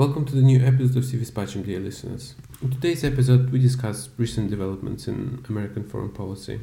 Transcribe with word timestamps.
Welcome 0.00 0.24
to 0.24 0.34
the 0.34 0.40
new 0.40 0.64
episode 0.64 0.96
of 0.96 1.04
CV 1.04 1.30
Spacem, 1.30 1.62
dear 1.62 1.78
listeners. 1.78 2.34
In 2.62 2.70
today's 2.70 3.04
episode, 3.04 3.50
we 3.50 3.58
discuss 3.58 4.08
recent 4.16 4.48
developments 4.48 5.06
in 5.06 5.44
American 5.46 5.86
foreign 5.86 6.08
policy. 6.08 6.58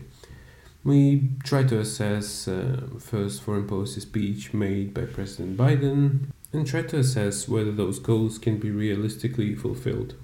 We 0.84 1.30
try 1.44 1.62
to 1.66 1.80
assess 1.80 2.48
uh, 2.48 2.88
first 2.98 3.44
foreign 3.44 3.68
policy 3.68 4.02
speech 4.02 4.56
made 4.56 4.92
by 4.92 5.06
President 5.06 5.56
Biden 5.56 6.32
and 6.52 6.66
try 6.66 6.82
to 6.82 6.98
assess 6.98 7.48
whether 7.48 7.72
those 7.72 8.00
goals 8.00 8.40
can 8.40 8.58
be 8.58 8.72
realistically 8.72 9.54
fulfilled. 9.54 10.16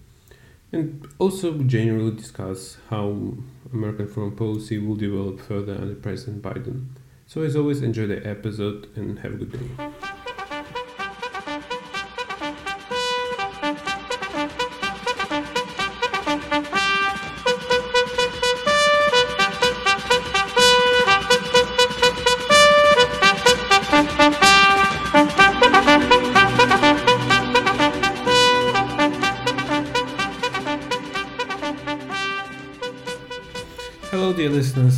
And 0.72 1.08
also 1.20 1.60
generally 1.60 2.16
discuss 2.16 2.78
how 2.90 3.36
American 3.72 4.08
foreign 4.08 4.36
policy 4.36 4.80
will 4.80 4.96
develop 4.96 5.40
further 5.40 5.76
under 5.76 5.94
President 5.94 6.42
Biden. 6.42 6.88
So 7.28 7.44
as 7.44 7.56
always, 7.56 7.84
enjoy 7.84 8.08
the 8.08 8.28
episode 8.28 8.90
and 8.96 9.20
have 9.20 9.34
a 9.34 9.38
good 9.38 9.52
day. 9.52 10.13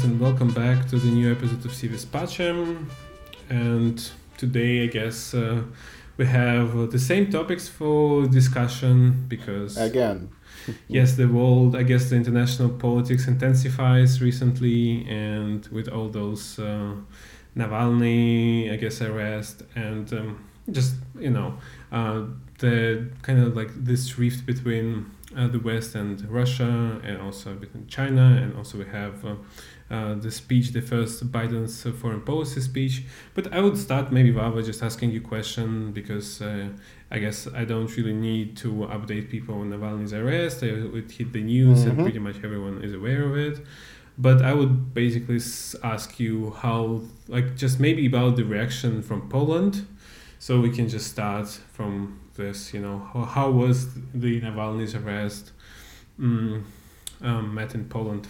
And 0.06 0.20
welcome 0.20 0.54
back 0.54 0.88
to 0.88 0.98
the 0.98 1.08
new 1.08 1.32
episode 1.32 1.66
of 1.66 1.72
CV 1.72 1.94
Spacem. 1.98 2.86
And 3.50 3.98
today, 4.38 4.84
I 4.84 4.86
guess, 4.86 5.34
uh, 5.34 5.64
we 6.18 6.28
have 6.28 6.78
uh, 6.78 6.86
the 6.86 7.00
same 7.00 7.32
topics 7.32 7.68
for 7.68 8.28
discussion 8.28 9.26
because, 9.28 9.78
Again. 9.78 10.30
yes, 10.88 11.16
the 11.16 11.28
world, 11.28 11.76
I 11.76 11.82
guess, 11.82 12.12
the 12.12 12.18
international 12.18 12.70
politics 12.70 13.28
intensifies 13.28 14.22
recently, 14.22 15.08
and 15.10 15.66
with 15.70 15.88
all 15.88 16.10
those 16.10 16.60
uh, 16.60 16.94
Navalny, 17.58 18.72
I 18.72 18.76
guess, 18.76 19.02
arrest, 19.02 19.64
and 19.74 20.14
um, 20.14 20.46
just, 20.70 20.98
you 21.18 21.32
know, 21.32 21.58
uh, 21.92 22.26
the 22.60 23.10
kind 23.24 23.40
of 23.40 23.56
like 23.56 23.72
this 23.74 24.20
rift 24.20 24.46
between 24.46 25.10
uh, 25.36 25.48
the 25.48 25.60
West 25.60 25.96
and 25.96 26.22
Russia, 26.30 27.02
and 27.04 27.20
also 27.20 27.56
between 27.56 27.88
China, 27.88 28.40
and 28.40 28.56
also 28.56 28.78
we 28.78 28.86
have 28.86 29.26
uh, 29.26 29.36
uh, 29.92 30.16
the 30.16 30.32
speech, 30.32 30.72
the 30.72 30.82
first 30.82 31.32
Biden's 31.32 31.84
foreign 32.02 32.22
policy 32.22 32.62
speech. 32.62 33.04
But 33.36 33.54
I 33.54 33.60
would 33.62 33.78
start 33.78 34.12
maybe 34.12 34.32
Vava 34.32 34.64
just 34.64 34.82
asking 34.82 35.12
you 35.12 35.20
a 35.20 35.24
question 35.24 35.92
because 35.92 36.42
uh, 36.42 36.70
I 37.12 37.20
guess 37.20 37.48
I 37.54 37.66
don't 37.66 37.96
really 37.96 38.14
need 38.14 38.58
to 38.58 38.70
update 38.92 39.30
people 39.30 39.56
on 39.62 39.70
Navalny's 39.70 40.14
arrest. 40.14 40.64
It 40.64 41.12
hit 41.12 41.34
the 41.34 41.44
news, 41.44 41.84
and 41.84 41.98
Mhm. 41.98 42.04
pretty 42.04 42.20
much 42.20 42.38
everyone 42.44 42.82
is 42.84 42.94
aware 42.94 43.24
of 43.24 43.38
it. 43.38 43.64
But 44.18 44.42
I 44.42 44.54
would 44.54 44.94
basically 44.94 45.40
ask 45.84 46.20
you 46.20 46.52
how, 46.64 47.02
like, 47.28 47.56
just 47.58 47.80
maybe 47.80 48.06
about 48.06 48.38
the 48.38 48.44
reaction 48.46 49.02
from 49.02 49.30
Poland. 49.30 49.86
So 50.40 50.62
we 50.62 50.70
can 50.70 50.88
just 50.88 51.08
start 51.08 51.48
from 51.74 52.20
this, 52.36 52.74
you 52.74 52.80
know, 52.82 52.98
how, 53.14 53.24
how 53.26 53.52
was 53.52 53.88
the 54.14 54.40
Navalny's 54.42 54.96
arrest 54.96 55.52
mm, 56.20 56.64
um, 57.22 57.54
met 57.54 57.76
in 57.76 57.86
Poland? 57.86 58.28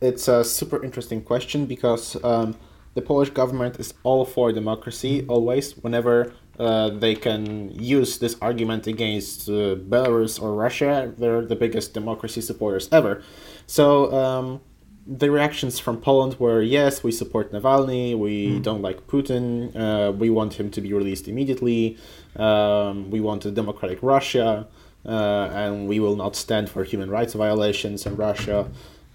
It's 0.00 0.28
a 0.28 0.44
super 0.44 0.82
interesting 0.82 1.22
question 1.22 1.66
because 1.66 2.16
um, 2.24 2.56
the 2.94 3.02
Polish 3.02 3.30
government 3.30 3.78
is 3.80 3.94
all 4.02 4.24
for 4.24 4.52
democracy 4.52 5.24
always, 5.28 5.72
whenever 5.78 6.32
uh, 6.58 6.90
they 6.90 7.14
can 7.14 7.70
use 7.72 8.18
this 8.18 8.36
argument 8.40 8.86
against 8.86 9.48
uh, 9.48 9.74
Belarus 9.76 10.40
or 10.40 10.54
Russia, 10.54 11.12
they're 11.18 11.44
the 11.44 11.56
biggest 11.56 11.94
democracy 11.94 12.40
supporters 12.40 12.88
ever. 12.92 13.22
So 13.66 14.12
um, 14.14 14.60
the 15.06 15.30
reactions 15.30 15.78
from 15.78 16.00
Poland 16.00 16.36
were 16.38 16.62
yes, 16.62 17.02
we 17.02 17.12
support 17.12 17.52
Navalny, 17.52 18.16
we 18.16 18.48
Mm. 18.48 18.62
don't 18.62 18.82
like 18.82 19.06
Putin, 19.06 19.74
uh, 19.74 20.12
we 20.12 20.30
want 20.30 20.54
him 20.54 20.70
to 20.70 20.80
be 20.80 20.92
released 20.92 21.28
immediately, 21.28 21.96
um, 22.36 23.10
we 23.10 23.20
want 23.20 23.44
a 23.46 23.50
democratic 23.50 23.98
Russia, 24.02 24.66
uh, 25.06 25.48
and 25.52 25.88
we 25.88 25.98
will 26.00 26.16
not 26.16 26.36
stand 26.36 26.68
for 26.68 26.84
human 26.84 27.10
rights 27.10 27.34
violations 27.34 28.06
in 28.06 28.16
Russia. 28.16 28.66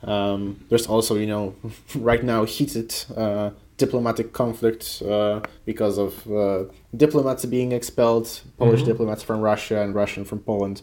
Um, 0.04 0.64
there's 0.70 0.88
also, 0.88 1.16
you 1.16 1.28
know, 1.28 1.56
right 1.96 2.24
now 2.24 2.46
heated 2.46 2.94
uh, 3.16 3.52
diplomatic 3.78 4.34
conflict 4.34 5.02
uh, 5.06 5.42
because 5.66 5.98
of 5.98 6.30
uh, 6.32 6.64
diplomats 6.96 7.46
being 7.46 7.72
expelled, 7.72 8.28
Polish 8.58 8.82
Mhm. 8.82 8.86
diplomats 8.86 9.24
from 9.24 9.42
Russia 9.42 9.82
and 9.82 9.94
Russian 9.96 10.26
from 10.26 10.40
Poland. 10.40 10.82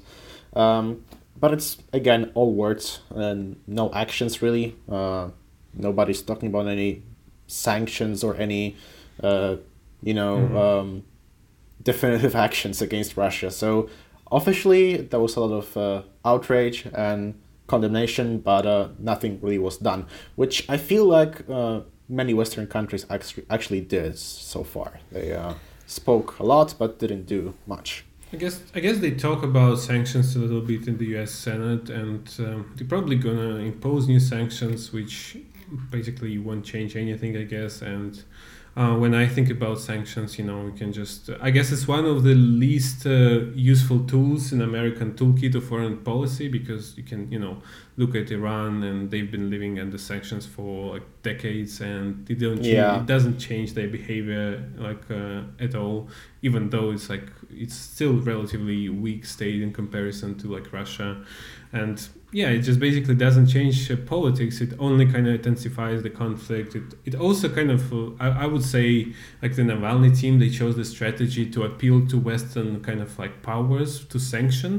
Um, 0.55 1.05
but 1.39 1.53
it's 1.53 1.77
again 1.93 2.31
all 2.35 2.53
words 2.55 3.01
and 3.15 3.57
no 3.67 3.91
actions 3.93 4.41
really. 4.43 4.75
Uh, 4.89 5.29
nobody's 5.75 6.23
talking 6.23 6.49
about 6.49 6.67
any 6.67 7.03
sanctions 7.47 8.25
or 8.25 8.35
any, 8.37 8.75
uh, 9.23 9.57
you 10.03 10.15
know, 10.15 10.37
Mhm. 10.39 10.57
um, 10.57 11.03
definitive 11.83 12.35
actions 12.47 12.83
against 12.83 13.17
Russia. 13.17 13.51
So 13.51 13.89
officially, 14.33 14.97
there 14.97 15.21
was 15.21 15.37
a 15.37 15.41
lot 15.41 15.53
of 15.57 15.77
uh, 15.77 16.03
outrage 16.25 16.87
and 16.95 17.35
condemnation, 17.67 18.39
but 18.39 18.67
uh, 18.67 18.89
nothing 18.99 19.39
really 19.41 19.59
was 19.59 19.79
done, 19.79 20.07
which 20.37 20.69
I 20.69 20.77
feel 20.77 21.05
like 21.05 21.49
uh, 21.49 21.81
many 22.09 22.35
Western 22.35 22.67
countries 22.67 23.07
actually 23.11 23.45
actually 23.51 23.81
did 23.81 24.19
so 24.19 24.65
far. 24.65 25.01
They 25.11 25.33
uh, 25.33 25.55
spoke 25.87 26.39
a 26.39 26.45
lot, 26.45 26.75
but 26.79 26.99
didn't 26.99 27.27
do 27.27 27.55
much. 27.67 28.05
I 28.33 28.37
guess 28.37 28.61
I 28.75 28.81
guess 28.81 28.99
they 28.99 29.13
talk 29.13 29.43
about 29.43 29.79
sanctions 29.79 30.35
a 30.37 30.41
little 30.41 30.61
bit 30.61 30.89
in 30.89 30.99
the 30.99 31.07
U.S. 31.17 31.31
Senate, 31.31 31.91
and 31.91 32.29
um, 32.41 32.73
they're 32.77 32.89
probably 32.89 33.17
gonna 33.17 33.57
impose 33.57 34.09
new 34.09 34.21
sanctions, 34.21 34.93
which 34.93 35.39
basically 35.91 36.39
won't 36.39 36.65
change 36.65 36.97
anything, 36.97 37.37
I 37.37 37.45
guess. 37.45 37.83
And 37.83 38.23
uh, 38.77 38.95
when 38.95 39.15
I 39.15 39.27
think 39.27 39.49
about 39.51 39.79
sanctions, 39.81 40.39
you 40.39 40.45
know, 40.45 40.61
we 40.67 40.73
can 40.79 40.93
just 40.93 41.31
I 41.41 41.51
guess 41.51 41.73
it's 41.73 41.89
one 41.89 42.05
of 42.05 42.25
the 42.25 42.35
least 42.35 43.07
uh, 43.07 43.47
useful 43.55 44.01
tools 44.01 44.53
in 44.53 44.61
American 44.61 45.15
toolkit 45.15 45.55
of 45.55 45.65
foreign 45.65 45.97
policy 45.99 46.49
because 46.49 46.95
you 46.99 47.03
can 47.03 47.33
you 47.33 47.39
know 47.39 47.63
look 47.97 48.15
at 48.15 48.31
Iran 48.31 48.83
and 48.83 49.11
they've 49.11 49.31
been 49.31 49.49
living 49.49 49.81
under 49.81 49.97
sanctions 49.97 50.45
for 50.45 50.93
like 50.95 51.03
decades, 51.23 51.81
and 51.81 52.29
it 52.31 52.39
don't 52.39 52.57
change, 52.57 52.67
Yeah. 52.67 53.01
it 53.01 53.07
doesn't 53.07 53.39
change 53.39 53.73
their 53.73 53.89
behavior 53.89 54.63
like 54.77 55.11
uh, 55.11 55.43
at 55.59 55.75
all 55.75 56.09
even 56.43 56.69
though 56.71 56.91
it's 56.93 57.09
like 57.09 57.29
it's 57.51 57.75
still 57.75 58.15
relatively 58.21 58.89
weak 58.91 59.25
state 59.25 59.61
in 59.63 59.73
comparison 59.73 60.37
to 60.39 60.47
like 60.53 60.71
Russia, 60.73 61.25
and 61.73 61.97
yeah, 62.41 62.51
it 62.57 62.63
just 62.69 62.81
basically 62.87 63.15
doesn't 63.27 63.47
change 63.57 63.77
uh, 63.91 63.97
politics. 64.15 64.55
It 64.67 64.73
only 64.87 65.07
kind 65.15 65.27
of 65.29 65.35
intensifies 65.41 65.99
the 66.07 66.11
conflict. 66.23 66.71
It 66.81 66.87
it 67.09 67.15
also 67.27 67.47
kind 67.59 67.71
of 67.77 67.81
uh, 67.93 67.99
I, 68.25 68.29
I 68.45 68.47
would 68.53 68.67
say 68.75 68.87
like 69.43 69.53
the 69.59 69.65
Navalny 69.71 70.11
team 70.21 70.33
they 70.43 70.51
chose 70.61 70.75
the 70.83 70.85
strategy 70.97 71.45
to 71.55 71.59
appeal 71.71 71.97
to 72.13 72.17
Western 72.31 72.69
kind 72.89 73.01
of 73.07 73.11
like 73.23 73.35
powers 73.51 73.91
to 74.13 74.17
sanction 74.33 74.73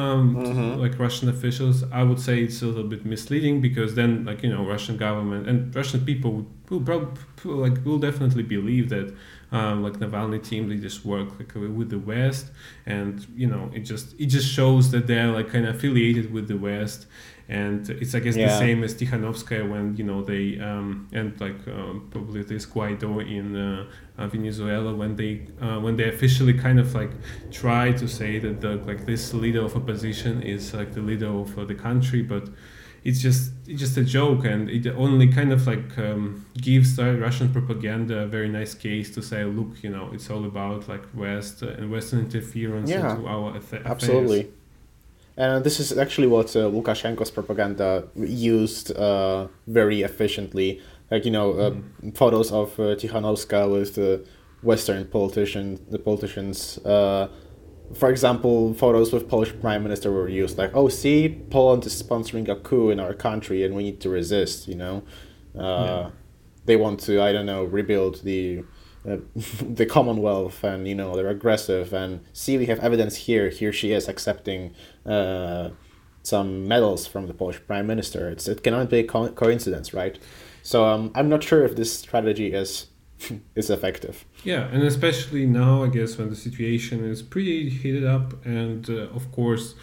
um, 0.00 0.22
Mhm. 0.36 0.78
like 0.84 0.94
Russian 1.06 1.28
officials. 1.36 1.76
I 2.00 2.02
would 2.08 2.20
say 2.26 2.34
it's 2.46 2.60
a 2.62 2.66
little 2.70 2.90
bit 2.94 3.02
misleading 3.14 3.56
because 3.68 3.90
then 4.00 4.10
like 4.28 4.40
you 4.44 4.50
know 4.54 4.62
Russian 4.74 4.96
government 5.06 5.42
and 5.50 5.58
Russian 5.80 6.00
people 6.10 6.32
will 6.70 6.80
probably 6.80 7.20
like 7.44 7.84
will 7.84 7.98
definitely 7.98 8.44
believe 8.44 8.88
that 8.88 9.14
um, 9.52 9.82
like 9.82 9.94
Navalny 9.94 10.42
team 10.42 10.68
they 10.68 10.76
just 10.76 11.04
work 11.04 11.28
like 11.38 11.54
with 11.54 11.90
the 11.90 11.98
West. 11.98 12.50
And 12.86 13.26
you 13.34 13.46
know 13.46 13.70
it 13.74 13.80
just 13.80 14.18
it 14.18 14.26
just 14.26 14.50
shows 14.50 14.90
that 14.92 15.06
they're 15.06 15.32
like 15.32 15.50
kind 15.50 15.66
of 15.66 15.76
affiliated 15.76 16.32
with 16.32 16.48
the 16.48 16.56
West. 16.56 17.06
And 17.48 17.90
it's 17.90 18.14
I 18.14 18.20
guess 18.20 18.36
the 18.36 18.48
same 18.48 18.84
as 18.84 18.94
Tikhanovskaya 18.94 19.68
when 19.68 19.96
you 19.96 20.04
know 20.04 20.22
they 20.22 20.60
um, 20.60 21.08
and 21.12 21.38
like 21.40 21.66
um, 21.66 22.06
probably 22.12 22.44
this 22.44 22.64
Guaido 22.64 23.20
in 23.28 23.56
uh, 23.56 23.86
uh, 24.16 24.28
Venezuela 24.28 24.94
when 24.94 25.16
they 25.16 25.48
uh, 25.60 25.80
when 25.80 25.96
they 25.96 26.08
officially 26.08 26.54
kind 26.54 26.78
of 26.78 26.94
like 26.94 27.10
try 27.50 27.90
to 27.90 28.06
say 28.06 28.38
that 28.38 28.60
the 28.60 28.76
like 28.86 29.04
this 29.04 29.34
leader 29.34 29.64
of 29.64 29.74
opposition 29.74 30.42
is 30.42 30.72
like 30.72 30.92
the 30.92 31.00
leader 31.00 31.26
of 31.26 31.58
uh, 31.58 31.64
the 31.64 31.74
country. 31.74 32.22
But 32.22 32.48
it's 33.04 33.20
just 33.20 33.52
it's 33.66 33.80
just 33.80 33.96
a 33.96 34.04
joke 34.04 34.44
and 34.44 34.68
it 34.70 34.86
only 34.88 35.26
kind 35.28 35.52
of 35.52 35.66
like 35.66 35.96
um, 35.98 36.44
gives 36.60 36.96
the 36.96 37.16
Russian 37.18 37.48
propaganda 37.52 38.18
a 38.20 38.26
very 38.26 38.48
nice 38.48 38.74
case 38.74 39.10
to 39.14 39.22
say 39.22 39.44
look 39.44 39.82
you 39.82 39.90
know 39.90 40.10
it's 40.12 40.28
all 40.30 40.44
about 40.44 40.88
like 40.88 41.02
West 41.14 41.62
and 41.62 41.90
Western 41.90 42.20
interference 42.20 42.90
Yeah, 42.90 43.10
into 43.16 43.26
our 43.26 43.56
aff- 43.56 43.72
affairs. 43.72 43.86
Absolutely. 43.86 44.50
And 45.36 45.64
this 45.64 45.80
is 45.80 45.96
actually 45.96 46.26
what 46.26 46.54
uh, 46.54 46.68
Lukashenko's 46.68 47.30
propaganda 47.30 48.08
used 48.16 48.94
uh, 48.94 49.48
very 49.66 50.02
efficiently. 50.02 50.82
Like, 51.10 51.24
you 51.24 51.30
know, 51.30 51.52
uh, 51.54 51.74
photos 52.14 52.52
of 52.52 52.78
uh, 52.78 52.94
Tikhanovska 52.96 53.70
with 53.72 53.94
the 53.94 54.22
Western 54.62 55.06
politician, 55.06 55.78
the 55.90 55.98
politicians. 55.98 56.78
For 57.94 58.08
example, 58.10 58.72
photos 58.74 59.12
with 59.12 59.28
Polish 59.28 59.52
prime 59.60 59.82
minister 59.82 60.10
were 60.12 60.28
used. 60.28 60.56
Like, 60.58 60.70
oh, 60.74 60.88
see, 60.88 61.28
Poland 61.50 61.84
is 61.86 62.00
sponsoring 62.00 62.48
a 62.48 62.54
coup 62.56 62.90
in 62.90 63.00
our 63.00 63.14
country 63.14 63.64
and 63.64 63.74
we 63.74 63.82
need 63.82 64.00
to 64.00 64.08
resist, 64.08 64.68
you 64.68 64.76
know. 64.76 65.02
Uh, 65.56 65.60
Yeah. 65.60 66.10
They 66.66 66.76
want 66.76 67.00
to, 67.00 67.20
I 67.20 67.32
don't 67.32 67.46
know, 67.46 67.64
rebuild 67.64 68.22
the 68.22 68.62
uh, 69.08 69.16
the 69.78 69.86
Commonwealth, 69.86 70.62
and 70.62 70.86
you 70.86 70.94
know 70.94 71.16
they're 71.16 71.30
aggressive. 71.30 71.92
And 71.94 72.20
see, 72.32 72.58
we 72.58 72.66
have 72.66 72.78
evidence 72.80 73.16
here. 73.26 73.48
Here 73.48 73.72
she 73.72 73.92
is 73.92 74.08
accepting 74.08 74.74
uh, 75.06 75.70
some 76.22 76.68
medals 76.68 77.06
from 77.06 77.26
the 77.26 77.34
Polish 77.34 77.60
Prime 77.66 77.86
Minister. 77.86 78.28
It's 78.28 78.46
it 78.46 78.62
cannot 78.62 78.90
be 78.90 78.98
a 79.00 79.04
co- 79.04 79.32
coincidence, 79.32 79.94
right? 79.94 80.18
So 80.62 80.84
um, 80.84 81.10
I'm 81.14 81.28
not 81.30 81.42
sure 81.42 81.64
if 81.64 81.74
this 81.76 81.90
strategy 81.98 82.52
is 82.52 82.88
is 83.56 83.70
effective. 83.70 84.24
Yeah, 84.42 84.68
and 84.72 84.82
especially 84.82 85.44
now, 85.46 85.84
I 85.84 85.88
guess, 85.88 86.16
when 86.16 86.30
the 86.30 86.36
situation 86.36 87.04
is 87.04 87.22
pretty 87.22 87.68
heated 87.68 88.04
up, 88.04 88.44
and 88.46 88.88
uh, 88.88 89.08
of 89.14 89.30
course, 89.32 89.74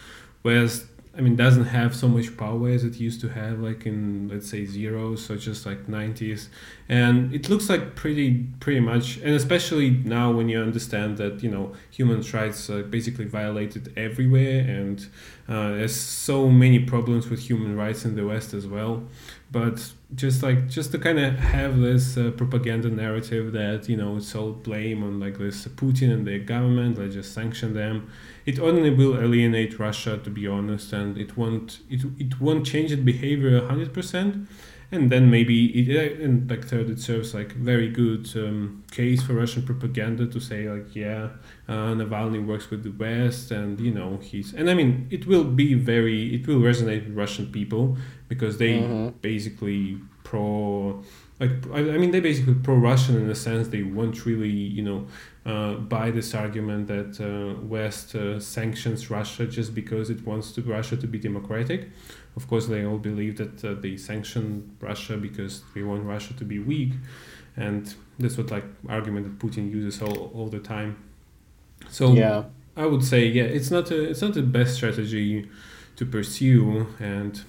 West 0.44 0.86
I 1.18 1.22
mean, 1.22 1.36
doesn't 1.36 1.66
have 1.66 1.96
so 1.96 2.08
much 2.08 2.38
power 2.38 2.70
as 2.70 2.84
it 2.84 3.00
used 3.00 3.22
to 3.22 3.30
have, 3.30 3.60
like 3.60 3.88
in 3.88 4.30
let's 4.32 4.48
say 4.48 4.66
zeros, 4.66 5.26
so 5.26 5.36
just 5.36 5.66
like 5.66 5.88
90s, 5.88 6.50
and 6.88 7.34
it 7.34 7.50
looks 7.50 7.70
like 7.70 7.96
pretty 7.96 8.46
pretty 8.60 8.82
much, 8.82 9.18
and 9.18 9.34
especially 9.34 9.90
now 9.90 10.32
when 10.32 10.48
you 10.48 10.60
understand 10.62 11.18
that 11.18 11.42
you 11.42 11.50
know 11.50 11.74
human 11.90 12.22
rights 12.32 12.70
are 12.70 12.84
basically 12.84 13.26
violated 13.26 13.92
everywhere, 13.98 14.60
and 14.60 15.08
uh, 15.50 15.70
there's 15.72 15.96
so 15.96 16.50
many 16.50 16.78
problems 16.78 17.30
with 17.30 17.40
human 17.40 17.76
rights 17.76 18.06
in 18.06 18.16
the 18.16 18.26
West 18.26 18.54
as 18.54 18.68
well. 18.68 19.04
But 19.52 19.92
just 20.14 20.44
like 20.44 20.70
just 20.70 20.92
to 20.92 21.00
kind 21.00 21.20
of 21.20 21.34
have 21.40 21.80
this 21.80 22.16
uh, 22.16 22.32
propaganda 22.38 22.90
narrative 22.90 23.54
that 23.54 23.90
you 23.90 23.98
know 23.98 24.18
it's 24.18 24.36
all 24.36 24.52
blame 24.52 25.02
on 25.02 25.20
like 25.20 25.40
this 25.40 25.66
Putin 25.68 26.14
and 26.14 26.28
their 26.28 26.40
government, 26.40 27.00
let's 27.00 27.16
just 27.16 27.34
sanction 27.34 27.74
them 27.74 28.08
it 28.48 28.60
only 28.60 28.90
will 28.90 29.20
alienate 29.20 29.78
Russia, 29.78 30.18
to 30.24 30.30
be 30.30 30.48
honest, 30.48 30.94
and 30.94 31.18
it 31.18 31.36
won't 31.38 31.82
it, 31.90 32.02
it 32.18 32.40
won't 32.40 32.66
change 32.66 32.92
its 32.94 33.04
behavior 33.04 33.68
hundred 33.68 33.94
percent. 33.94 34.48
And 34.90 35.10
then 35.10 35.30
maybe 35.30 35.66
it 35.82 36.22
and 36.22 36.50
like 36.50 36.64
third, 36.64 36.90
it 36.90 37.00
serves 37.00 37.34
like 37.34 37.52
very 37.52 37.90
good 37.90 38.26
um, 38.38 38.86
case 38.90 39.22
for 39.22 39.34
Russian 39.34 39.64
propaganda 39.64 40.26
to 40.28 40.40
say 40.40 40.70
like 40.70 40.96
yeah, 40.96 41.32
uh, 41.68 41.94
Navalny 42.00 42.44
works 42.44 42.70
with 42.72 42.84
the 42.84 42.92
West, 42.92 43.52
and 43.52 43.82
you 43.82 43.94
know 43.94 44.18
he's 44.24 44.54
and 44.54 44.70
I 44.70 44.76
mean 44.76 45.08
it 45.12 45.28
will 45.28 45.44
be 45.44 45.74
very 45.74 46.34
it 46.34 46.48
will 46.48 46.62
resonate 46.62 47.06
with 47.06 47.18
Russian 47.18 47.48
people 47.52 47.98
because 48.30 48.60
they 48.60 48.80
mm-hmm. 48.80 49.10
basically 49.20 49.98
pro 50.24 51.04
like 51.40 51.52
I, 51.72 51.80
I 51.80 51.98
mean 51.98 52.12
they 52.12 52.20
basically 52.20 52.56
pro-Russian 52.56 53.16
in 53.16 53.28
the 53.28 53.36
sense 53.36 53.68
they 53.68 53.84
won't 53.84 54.26
really 54.26 54.50
you 54.50 54.82
know 54.84 55.08
uh, 55.46 55.76
buy 55.76 56.12
this 56.12 56.34
argument 56.34 56.88
that 56.88 57.22
uh, 57.22 57.62
West 57.62 58.16
uh, 58.16 58.40
sanctions 58.40 59.10
Russia 59.10 59.46
just 59.46 59.74
because 59.74 60.10
it 60.10 60.26
wants 60.26 60.52
to 60.54 60.62
Russia 60.62 60.98
to 60.98 61.08
be 61.08 61.20
democratic. 61.20 61.90
Of 62.36 62.48
course, 62.48 62.68
they 62.68 62.86
all 62.86 62.98
believe 62.98 63.38
that 63.38 63.64
uh, 63.66 63.74
they 63.74 63.98
sanction 63.98 64.76
Russia 64.80 65.18
because 65.18 65.64
they 65.74 65.84
want 65.84 66.04
Russia 66.04 66.34
to 66.36 66.44
be 66.44 66.60
weak, 66.60 66.94
and 67.56 67.94
that's 68.20 68.38
what 68.38 68.52
like 68.52 68.66
argument 68.88 69.26
that 69.26 69.46
Putin 69.46 69.72
uses 69.72 70.02
all, 70.02 70.32
all 70.36 70.48
the 70.48 70.60
time. 70.60 70.98
So 71.90 72.14
yeah. 72.14 72.44
I 72.76 72.86
would 72.86 73.04
say 73.04 73.26
yeah, 73.26 73.44
it's 73.44 73.72
not 73.72 73.90
a, 73.90 74.10
it's 74.10 74.22
not 74.22 74.34
the 74.34 74.44
best 74.44 74.76
strategy 74.76 75.50
to 75.96 76.06
pursue, 76.06 76.88
and 77.00 77.42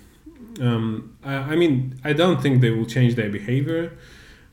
um, 0.61 1.17
I, 1.25 1.35
I 1.35 1.57
mean 1.57 2.01
I 2.05 2.13
don't 2.13 2.43
think 2.43 2.61
they 2.61 2.71
will 2.71 2.87
change 2.87 3.15
their 3.15 3.31
behavior 3.31 3.93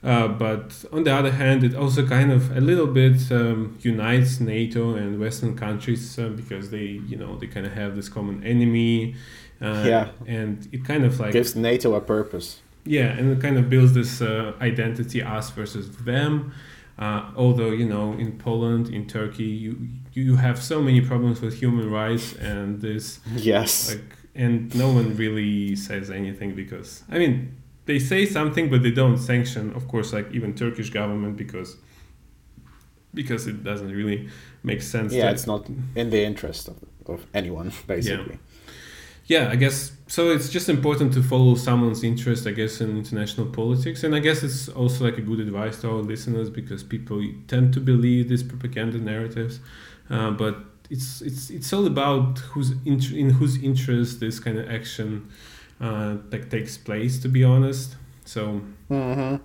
uh, 0.05 0.27
but 0.27 0.85
on 0.91 1.03
the 1.03 1.11
other 1.11 1.31
hand, 1.31 1.63
it 1.63 1.73
also 1.73 2.05
kind 2.05 2.31
of 2.31 2.55
a 2.55 2.61
little 2.61 2.85
bit 2.85 3.31
um, 3.31 3.75
unites 3.81 4.39
NATO 4.39 4.93
and 4.93 5.19
Western 5.19 5.57
countries 5.57 6.19
uh, 6.19 6.29
because 6.29 6.69
they, 6.69 7.01
you 7.07 7.17
know, 7.17 7.35
they 7.37 7.47
kind 7.47 7.65
of 7.65 7.73
have 7.73 7.95
this 7.95 8.07
common 8.07 8.43
enemy. 8.43 9.15
Uh, 9.59 9.83
yeah. 9.83 10.09
And 10.27 10.67
it 10.71 10.85
kind 10.85 11.05
of 11.05 11.19
like 11.19 11.33
gives 11.33 11.55
NATO 11.55 11.95
a 11.95 12.01
purpose. 12.01 12.61
Yeah, 12.85 13.07
and 13.07 13.31
it 13.31 13.41
kind 13.41 13.57
of 13.57 13.67
builds 13.67 13.93
this 13.93 14.21
uh, 14.21 14.53
identity 14.61 15.23
us 15.23 15.49
versus 15.49 15.89
them. 15.97 16.53
Uh, 16.99 17.31
although 17.35 17.71
you 17.71 17.85
know, 17.85 18.13
in 18.13 18.37
Poland, 18.37 18.89
in 18.89 19.07
Turkey, 19.07 19.43
you 19.43 19.87
you 20.13 20.35
have 20.35 20.61
so 20.61 20.83
many 20.83 21.01
problems 21.01 21.41
with 21.41 21.55
human 21.55 21.89
rights 21.89 22.35
and 22.35 22.79
this. 22.79 23.21
Yes. 23.35 23.95
Like, 23.95 24.17
and 24.35 24.73
no 24.75 24.91
one 24.91 25.15
really 25.15 25.75
says 25.75 26.11
anything 26.11 26.53
because 26.53 27.03
I 27.09 27.17
mean 27.17 27.55
they 27.85 27.99
say 27.99 28.25
something 28.25 28.69
but 28.69 28.83
they 28.83 28.91
don't 28.91 29.17
sanction 29.17 29.73
of 29.73 29.87
course 29.87 30.11
like 30.13 30.31
even 30.31 30.53
turkish 30.53 30.89
government 30.89 31.37
because 31.37 31.77
because 33.13 33.47
it 33.47 33.63
doesn't 33.63 33.91
really 33.91 34.29
make 34.63 34.81
sense 34.81 35.13
yeah 35.13 35.29
it's 35.29 35.47
not 35.47 35.67
in 35.95 36.09
the 36.09 36.23
interest 36.23 36.67
of, 36.67 36.77
of 37.05 37.25
anyone 37.33 37.71
basically. 37.87 38.37
Yeah. 39.27 39.45
yeah 39.45 39.51
i 39.51 39.55
guess 39.55 39.93
so 40.07 40.31
it's 40.31 40.49
just 40.49 40.67
important 40.69 41.13
to 41.13 41.23
follow 41.23 41.55
someone's 41.55 42.03
interest 42.03 42.45
i 42.45 42.51
guess 42.51 42.81
in 42.81 42.97
international 42.97 43.47
politics. 43.47 44.03
And 44.03 44.15
i 44.15 44.19
guess 44.19 44.43
it's 44.43 44.67
also 44.69 45.05
like 45.05 45.17
a 45.17 45.21
good 45.21 45.39
advice 45.39 45.81
to 45.81 45.89
our 45.89 46.03
listeners 46.13 46.49
because 46.49 46.83
people 46.83 47.23
tend 47.47 47.73
to 47.73 47.79
believe 47.79 48.29
these 48.29 48.43
propaganda 48.43 48.99
narratives. 48.99 49.59
Uh, 50.09 50.29
but 50.29 50.55
it's 50.89 51.21
it's 51.21 51.49
it's 51.49 51.73
all 51.73 51.85
about 51.85 52.39
who's 52.39 52.71
in, 52.85 53.01
in 53.13 53.29
whose 53.31 53.61
interest 53.61 54.19
this 54.19 54.39
kind 54.39 54.57
of 54.57 54.69
action 54.69 55.29
uh, 55.81 56.17
that 56.29 56.49
takes 56.49 56.77
place. 56.77 57.19
To 57.19 57.27
be 57.27 57.43
honest, 57.43 57.95
so 58.25 58.61
mm-hmm. 58.89 59.35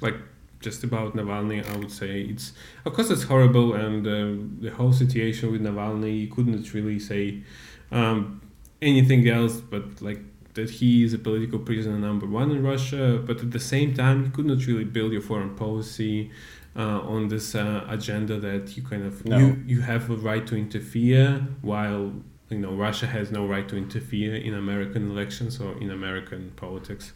like 0.00 0.16
just 0.60 0.84
about 0.84 1.16
Navalny, 1.16 1.68
I 1.68 1.76
would 1.76 1.90
say 1.90 2.22
it's 2.22 2.52
of 2.84 2.94
course 2.94 3.10
it's 3.10 3.24
horrible, 3.24 3.74
and 3.74 4.06
uh, 4.06 4.44
the 4.60 4.70
whole 4.70 4.92
situation 4.92 5.50
with 5.52 5.62
Navalny, 5.62 6.20
you 6.20 6.28
couldn't 6.28 6.72
really 6.74 6.98
say 6.98 7.42
um, 7.90 8.40
anything 8.80 9.28
else, 9.28 9.56
but 9.60 10.00
like 10.00 10.20
that 10.54 10.68
he 10.68 11.02
is 11.02 11.14
a 11.14 11.18
political 11.18 11.58
prisoner 11.58 11.98
number 11.98 12.26
one 12.26 12.50
in 12.50 12.62
Russia, 12.62 13.22
but 13.26 13.40
at 13.40 13.50
the 13.50 13.60
same 13.60 13.94
time, 13.94 14.24
you 14.24 14.30
could 14.30 14.44
not 14.44 14.66
really 14.66 14.84
build 14.84 15.12
your 15.12 15.22
foreign 15.22 15.54
policy. 15.54 16.30
Uh, 16.74 17.00
on 17.00 17.28
this 17.28 17.54
uh, 17.54 17.84
agenda 17.90 18.40
that 18.40 18.74
you 18.78 18.82
kind 18.82 19.04
of 19.04 19.22
no. 19.26 19.36
you, 19.36 19.62
you 19.66 19.80
have 19.82 20.08
a 20.08 20.16
right 20.16 20.46
to 20.46 20.56
interfere 20.56 21.46
while 21.60 22.14
you 22.48 22.58
know 22.58 22.72
Russia 22.72 23.06
has 23.06 23.30
no 23.30 23.46
right 23.46 23.68
to 23.68 23.76
interfere 23.76 24.34
in 24.36 24.54
American 24.54 25.10
elections 25.10 25.60
or 25.60 25.76
in 25.82 25.90
American 25.90 26.50
politics. 26.56 27.12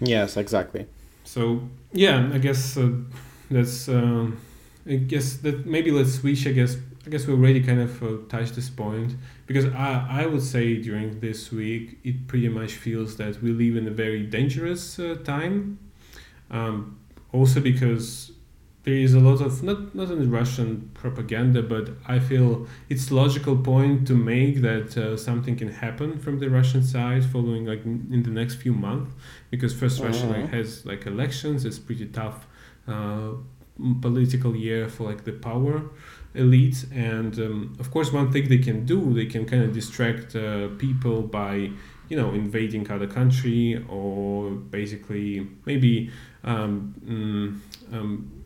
Yes, 0.00 0.38
exactly. 0.38 0.86
So 1.24 1.68
yeah, 1.92 2.30
I 2.32 2.38
guess 2.38 2.78
uh, 2.78 2.92
that's. 3.50 3.88
Uh, 3.88 4.30
I 4.88 4.94
guess 4.94 5.38
that 5.38 5.66
maybe 5.66 5.90
let's 5.90 6.14
switch. 6.14 6.46
I 6.46 6.52
guess 6.52 6.76
I 7.06 7.10
guess 7.10 7.26
we 7.26 7.34
already 7.34 7.60
kind 7.60 7.80
of 7.80 8.02
uh, 8.02 8.06
touched 8.28 8.54
this 8.54 8.70
point 8.70 9.14
because 9.46 9.66
I 9.66 10.06
I 10.22 10.26
would 10.26 10.42
say 10.42 10.76
during 10.76 11.20
this 11.20 11.50
week 11.50 11.98
it 12.04 12.26
pretty 12.28 12.48
much 12.48 12.74
feels 12.74 13.16
that 13.16 13.42
we 13.42 13.50
live 13.50 13.76
in 13.76 13.88
a 13.88 13.90
very 13.90 14.22
dangerous 14.22 14.98
uh, 14.98 15.16
time. 15.24 15.78
Um, 16.50 16.98
also 17.32 17.60
because 17.60 18.32
there 18.86 18.94
is 18.94 19.14
a 19.14 19.20
lot 19.20 19.40
of 19.40 19.64
not 19.64 19.96
not 19.96 20.12
only 20.12 20.26
Russian 20.26 20.90
propaganda, 20.94 21.60
but 21.60 21.90
I 22.06 22.20
feel 22.20 22.68
it's 22.88 23.10
logical 23.10 23.56
point 23.56 24.06
to 24.06 24.14
make 24.14 24.62
that 24.62 24.96
uh, 24.96 25.16
something 25.16 25.56
can 25.56 25.72
happen 25.84 26.18
from 26.20 26.38
the 26.38 26.48
Russian 26.48 26.84
side 26.84 27.24
following 27.24 27.66
like 27.66 27.84
in 27.84 28.22
the 28.22 28.30
next 28.30 28.54
few 28.54 28.72
months, 28.72 29.10
because 29.50 29.74
1st 29.74 29.98
uh-huh. 29.98 30.06
Russia 30.06 30.26
like, 30.26 30.50
has 30.50 30.86
like 30.86 31.06
elections. 31.06 31.64
It's 31.64 31.80
pretty 31.80 32.06
tough 32.06 32.46
uh, 32.86 33.30
political 34.00 34.54
year 34.54 34.88
for 34.88 35.02
like 35.02 35.24
the 35.24 35.32
power 35.32 35.82
elites, 36.36 36.86
and 36.94 37.36
um, 37.40 37.76
of 37.80 37.90
course 37.90 38.12
one 38.12 38.30
thing 38.30 38.48
they 38.48 38.58
can 38.68 38.86
do 38.86 39.12
they 39.12 39.26
can 39.26 39.46
kind 39.46 39.64
of 39.64 39.72
distract 39.72 40.36
uh, 40.36 40.68
people 40.78 41.22
by 41.22 41.72
you 42.08 42.16
know 42.16 42.32
invading 42.34 42.88
other 42.88 43.08
country 43.08 43.84
or 43.88 44.50
basically 44.50 45.48
maybe 45.64 46.08
um, 46.44 46.94
mm, 47.04 47.98
um, 47.98 48.44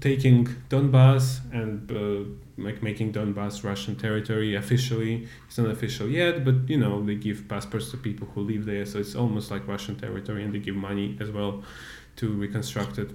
taking 0.00 0.46
Donbass 0.68 1.40
and 1.52 1.90
uh, 1.90 2.28
like 2.58 2.82
making 2.82 3.12
Donbass 3.12 3.64
Russian 3.64 3.96
territory 3.96 4.54
officially. 4.54 5.26
It's 5.46 5.58
not 5.58 5.70
official 5.70 6.08
yet, 6.08 6.44
but 6.44 6.68
you 6.68 6.78
know 6.78 7.02
they 7.04 7.14
give 7.14 7.48
passports 7.48 7.90
to 7.92 7.96
people 7.96 8.28
who 8.34 8.42
live 8.42 8.64
there, 8.66 8.86
so 8.86 8.98
it's 8.98 9.14
almost 9.14 9.50
like 9.50 9.66
Russian 9.66 9.96
territory, 9.96 10.44
and 10.44 10.54
they 10.54 10.58
give 10.58 10.76
money 10.76 11.16
as 11.20 11.30
well 11.30 11.62
to 12.16 12.28
reconstruct 12.28 12.98
it. 12.98 13.10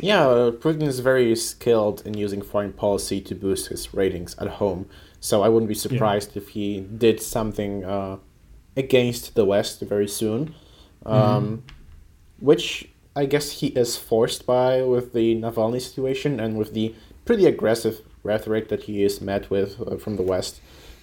Yeah, 0.00 0.26
uh, 0.26 0.50
Putin 0.52 0.82
is 0.82 1.00
very 1.00 1.34
skilled 1.36 2.06
in 2.06 2.14
using 2.14 2.42
foreign 2.42 2.72
policy 2.72 3.20
to 3.20 3.34
boost 3.34 3.68
his 3.68 3.92
ratings 3.92 4.34
at 4.38 4.48
home. 4.48 4.88
So 5.20 5.42
I 5.42 5.48
wouldn't 5.48 5.68
be 5.68 5.74
surprised 5.74 6.30
yeah. 6.34 6.42
if 6.42 6.48
he 6.50 6.80
did 6.80 7.20
something 7.20 7.84
uh, 7.84 8.16
against 8.76 9.34
the 9.34 9.44
West 9.44 9.80
very 9.80 10.08
soon, 10.08 10.54
um, 11.04 11.14
mm-hmm. 11.14 11.56
which 12.40 12.88
I 13.14 13.26
guess 13.26 13.60
he 13.60 13.68
is 13.68 13.96
forced 13.96 14.46
by 14.46 14.82
with 14.82 15.12
the 15.12 15.36
Navalny 15.36 15.80
situation 15.80 16.40
and 16.40 16.56
with 16.56 16.72
the 16.72 16.94
pretty 17.24 17.46
aggressive 17.46 18.00
rhetoric 18.22 18.68
that 18.68 18.84
he 18.84 19.02
is 19.02 19.20
met 19.20 19.50
with 19.50 19.80
uh, 19.80 19.96
from 19.96 20.16
the 20.16 20.22
West. 20.22 20.60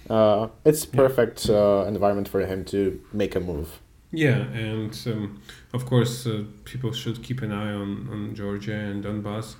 Uh, 0.08 0.48
it's 0.64 0.84
perfect 0.84 1.48
uh, 1.48 1.84
environment 1.86 2.28
for 2.28 2.40
him 2.40 2.64
to 2.64 3.00
make 3.12 3.36
a 3.36 3.40
move. 3.40 3.80
Yeah, 4.12 4.38
and 4.52 4.98
um, 5.06 5.40
of 5.72 5.86
course, 5.86 6.26
uh, 6.26 6.44
people 6.64 6.92
should 6.92 7.22
keep 7.22 7.42
an 7.42 7.52
eye 7.52 7.72
on, 7.72 8.08
on 8.10 8.34
Georgia 8.34 8.74
and 8.74 9.04
Donbass. 9.04 9.54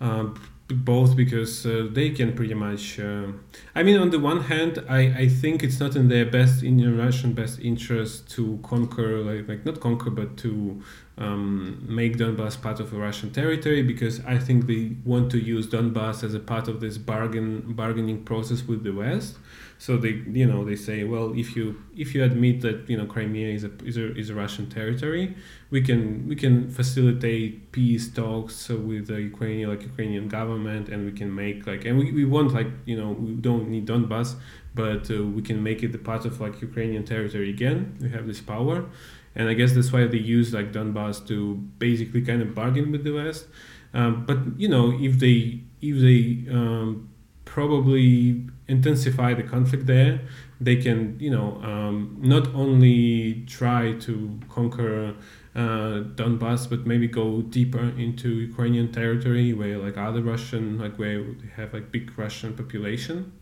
Um, 0.00 0.40
both 0.74 1.16
because 1.16 1.66
uh, 1.66 1.88
they 1.90 2.10
can 2.10 2.32
pretty 2.34 2.54
much 2.54 2.98
uh, 3.00 3.26
i 3.74 3.82
mean 3.82 3.98
on 3.98 4.10
the 4.10 4.18
one 4.18 4.42
hand 4.42 4.82
I, 4.88 5.00
I 5.00 5.28
think 5.28 5.62
it's 5.62 5.80
not 5.80 5.96
in 5.96 6.08
their 6.08 6.24
best 6.24 6.62
in 6.62 6.96
russian 6.96 7.32
best 7.32 7.58
interest 7.60 8.30
to 8.32 8.58
conquer 8.62 9.18
like, 9.18 9.48
like 9.48 9.66
not 9.66 9.80
conquer 9.80 10.10
but 10.10 10.36
to 10.38 10.82
um, 11.20 11.84
make 11.86 12.16
Donbass 12.16 12.60
part 12.60 12.80
of 12.80 12.92
a 12.94 12.96
Russian 12.96 13.30
territory 13.30 13.82
because 13.82 14.24
I 14.24 14.38
think 14.38 14.66
they 14.66 14.96
want 15.04 15.30
to 15.32 15.38
use 15.38 15.66
Donbass 15.66 16.24
as 16.24 16.32
a 16.32 16.40
part 16.40 16.66
of 16.66 16.80
this 16.80 16.96
bargain 16.96 17.74
bargaining 17.74 18.24
process 18.24 18.62
with 18.66 18.82
the 18.84 18.92
West. 18.92 19.36
So 19.78 19.96
they, 19.96 20.22
you 20.30 20.46
know, 20.46 20.64
they 20.64 20.76
say, 20.76 21.04
well, 21.04 21.32
if 21.34 21.56
you 21.56 21.82
if 21.96 22.14
you 22.14 22.24
admit 22.24 22.62
that 22.62 22.88
you 22.88 22.96
know 22.96 23.06
Crimea 23.06 23.48
is 23.48 23.64
a 23.64 23.70
is 23.84 23.96
a, 23.98 24.16
is 24.16 24.30
a 24.30 24.34
Russian 24.34 24.68
territory, 24.70 25.36
we 25.70 25.82
can 25.82 26.26
we 26.26 26.36
can 26.36 26.70
facilitate 26.70 27.70
peace 27.72 28.08
talks 28.12 28.68
with 28.70 29.06
the 29.06 29.20
Ukrainian 29.20 29.70
like 29.70 29.82
Ukrainian 29.82 30.26
government, 30.28 30.88
and 30.88 31.04
we 31.04 31.12
can 31.12 31.34
make 31.34 31.66
like 31.66 31.84
and 31.84 31.98
we, 31.98 32.12
we 32.12 32.24
want 32.24 32.52
like 32.54 32.68
you 32.86 32.96
know 32.96 33.10
we 33.12 33.32
don't 33.32 33.68
need 33.68 33.86
Donbass, 33.86 34.36
but 34.74 35.10
uh, 35.10 35.22
we 35.24 35.42
can 35.42 35.62
make 35.62 35.82
it 35.82 35.92
the 35.92 35.98
part 35.98 36.24
of 36.24 36.40
like 36.40 36.60
Ukrainian 36.62 37.04
territory 37.04 37.50
again. 37.50 37.96
We 38.00 38.08
have 38.10 38.26
this 38.26 38.40
power, 38.40 38.86
and 39.34 39.48
I 39.48 39.54
guess 39.54 39.72
that's 39.72 39.92
why 39.92 40.06
they 40.06 40.18
use 40.18 40.52
like 40.52 40.72
Donbass 40.72 41.26
to 41.28 41.54
basically 41.78 42.22
kind 42.22 42.42
of 42.42 42.54
bargain 42.54 42.92
with 42.92 43.04
the 43.04 43.12
West. 43.12 43.46
Um, 43.92 44.24
but 44.26 44.38
you 44.56 44.68
know 44.68 44.92
if 45.00 45.18
they 45.18 45.60
if 45.80 46.00
they 46.00 46.50
um, 46.52 47.08
probably 47.44 48.46
intensify 48.68 49.34
the 49.34 49.42
conflict 49.42 49.86
there, 49.86 50.20
they 50.60 50.76
can, 50.76 51.16
you 51.18 51.30
know, 51.30 51.60
um, 51.62 52.16
not 52.20 52.54
only 52.54 53.44
try 53.46 53.92
to 53.94 54.38
conquer 54.48 55.14
uh, 55.54 56.04
Donbass, 56.14 56.70
but 56.70 56.86
maybe 56.86 57.08
go 57.08 57.42
deeper 57.42 57.92
into 57.98 58.28
Ukrainian 58.28 58.92
territory 58.92 59.52
where 59.52 59.78
like 59.78 59.96
other 59.98 60.22
Russian, 60.22 60.78
like 60.78 60.96
where 60.98 61.22
they 61.22 61.48
have 61.56 61.74
like 61.74 61.90
big 61.90 62.16
Russian 62.16 62.54
population. 62.54 63.32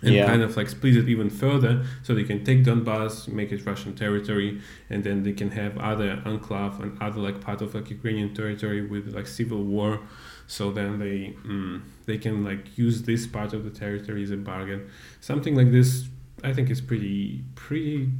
And 0.00 0.14
yeah. 0.14 0.26
kind 0.26 0.42
of 0.42 0.56
like 0.56 0.68
split 0.68 0.96
it 0.96 1.08
even 1.08 1.28
further, 1.28 1.84
so 2.04 2.14
they 2.14 2.22
can 2.22 2.44
take 2.44 2.62
Donbass, 2.62 3.26
make 3.26 3.50
it 3.50 3.66
Russian 3.66 3.96
territory, 3.96 4.60
and 4.90 5.02
then 5.02 5.24
they 5.24 5.32
can 5.32 5.50
have 5.50 5.76
other 5.78 6.22
enclave 6.24 6.78
and 6.78 6.96
other 7.02 7.18
like 7.18 7.40
part 7.40 7.62
of 7.62 7.74
like 7.74 7.90
Ukrainian 7.90 8.32
territory 8.32 8.86
with 8.86 9.12
like 9.12 9.26
civil 9.26 9.64
war. 9.64 10.00
So 10.46 10.70
then 10.70 11.00
they 11.00 11.34
mm, 11.44 11.82
they 12.06 12.16
can 12.16 12.44
like 12.44 12.78
use 12.78 13.02
this 13.02 13.26
part 13.26 13.52
of 13.52 13.64
the 13.64 13.70
territory 13.70 14.22
as 14.22 14.30
a 14.30 14.36
bargain. 14.36 14.88
Something 15.20 15.56
like 15.56 15.72
this 15.72 16.08
i 16.44 16.52
think 16.52 16.70
is 16.70 16.80
pretty 16.80 17.42
pretty 17.54 18.10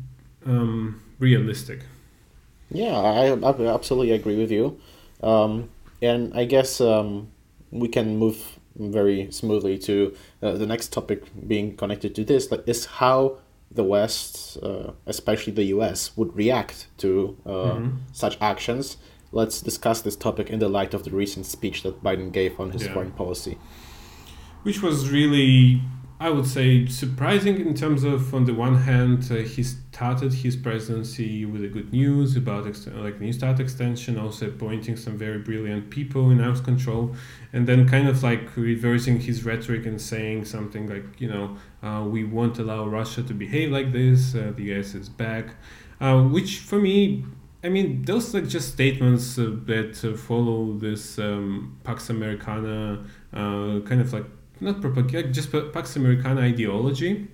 um, 0.47 1.01
realistic. 1.19 1.81
Yeah 2.71 2.97
I, 2.97 3.29
I 3.33 3.75
absolutely 3.75 4.13
agree 4.13 4.37
with 4.37 4.51
you. 4.51 4.81
Um, 5.23 5.71
and 6.01 6.33
i 6.35 6.45
guess 6.45 6.81
um, 6.81 7.29
we 7.71 7.89
can 7.89 8.17
move 8.17 8.58
very 8.79 9.31
smoothly 9.31 9.79
to 9.79 10.15
uh, 10.43 10.53
the 10.53 10.67
next 10.67 10.93
topic 10.93 11.25
being 11.47 11.77
connected 11.77 12.15
to 12.15 12.25
this 12.25 12.51
like, 12.51 12.67
is 12.67 12.87
how 12.87 13.39
the 13.71 13.85
West, 13.85 14.57
uh, 14.63 14.93
especially 15.07 15.53
the 15.53 15.65
US, 15.65 16.17
would 16.17 16.35
react 16.35 16.87
to 16.99 17.37
uh, 17.45 17.51
mm-hmm. 17.51 17.97
such 18.13 18.39
actions 18.41 18.97
let's 19.33 19.61
discuss 19.61 20.01
this 20.03 20.17
topic 20.17 20.51
in 20.51 20.59
the 20.59 20.69
light 20.69 20.95
of 20.95 21.05
the 21.05 21.11
recent 21.11 21.47
speech 21.47 21.83
that 21.83 22.03
Biden 22.03 22.33
gave 22.33 22.59
on 22.59 22.71
his 22.71 22.85
yeah. 22.85 22.93
foreign 22.93 23.13
policy. 23.13 23.59
Which 24.63 24.83
was 24.83 25.11
really, 25.11 25.81
I 26.21 26.31
would 26.31 26.47
say, 26.47 26.87
surprising 26.87 27.61
in 27.61 27.75
terms 27.75 28.03
of, 28.03 28.35
on 28.35 28.45
the 28.45 28.53
one 28.53 28.75
hand, 28.75 29.29
uh, 29.31 29.37
he 29.37 29.63
started 29.63 30.33
his 30.33 30.57
presidency 30.57 31.45
with 31.45 31.63
a 31.63 31.69
good 31.69 31.93
news 31.93 32.37
about 32.37 32.67
ex- 32.67 32.89
like 32.89 33.21
New 33.21 33.33
START 33.33 33.61
extension, 33.61 34.19
also 34.19 34.49
appointing 34.49 34.97
some 34.97 35.17
very 35.17 35.39
brilliant 35.39 35.91
people 35.91 36.31
in 36.31 36.41
arms 36.41 36.61
control, 36.61 37.15
and 37.53 37.69
then 37.69 37.89
kind 37.89 38.09
of 38.09 38.25
like 38.25 38.57
reversing 38.57 39.21
his 39.21 39.45
rhetoric 39.45 39.87
and 39.87 40.01
saying 40.01 40.45
something 40.45 40.89
like, 40.89 41.21
you 41.21 41.29
know, 41.29 41.57
uh, 41.85 42.03
we 42.05 42.25
won't 42.25 42.59
allow 42.59 42.85
Russia 42.85 43.23
to 43.23 43.33
behave 43.33 43.71
like 43.71 43.93
this, 43.93 44.35
uh, 44.35 44.53
the 44.57 44.73
US 44.75 44.97
is 44.97 45.09
back. 45.09 45.55
Uh, 46.01 46.23
which 46.23 46.59
for 46.59 46.81
me 46.81 47.25
I 47.63 47.71
mean, 47.71 48.03
those 48.03 48.35
are 48.37 48.41
just 48.41 48.73
statements 48.73 49.37
uh, 49.37 49.51
that 49.67 50.05
uh, 50.05 50.17
follow 50.17 50.79
this 50.79 51.19
um, 51.19 51.77
Pax 51.83 52.09
Americana 52.09 53.05
uh, 53.33 53.81
kind 53.81 54.01
of 54.01 54.13
like 54.13 54.27
not 54.61 54.81
propaganda, 54.81 55.29
just 55.29 55.53
Pax 55.73 55.97
Americana 55.97 56.43
ideology. 56.43 57.29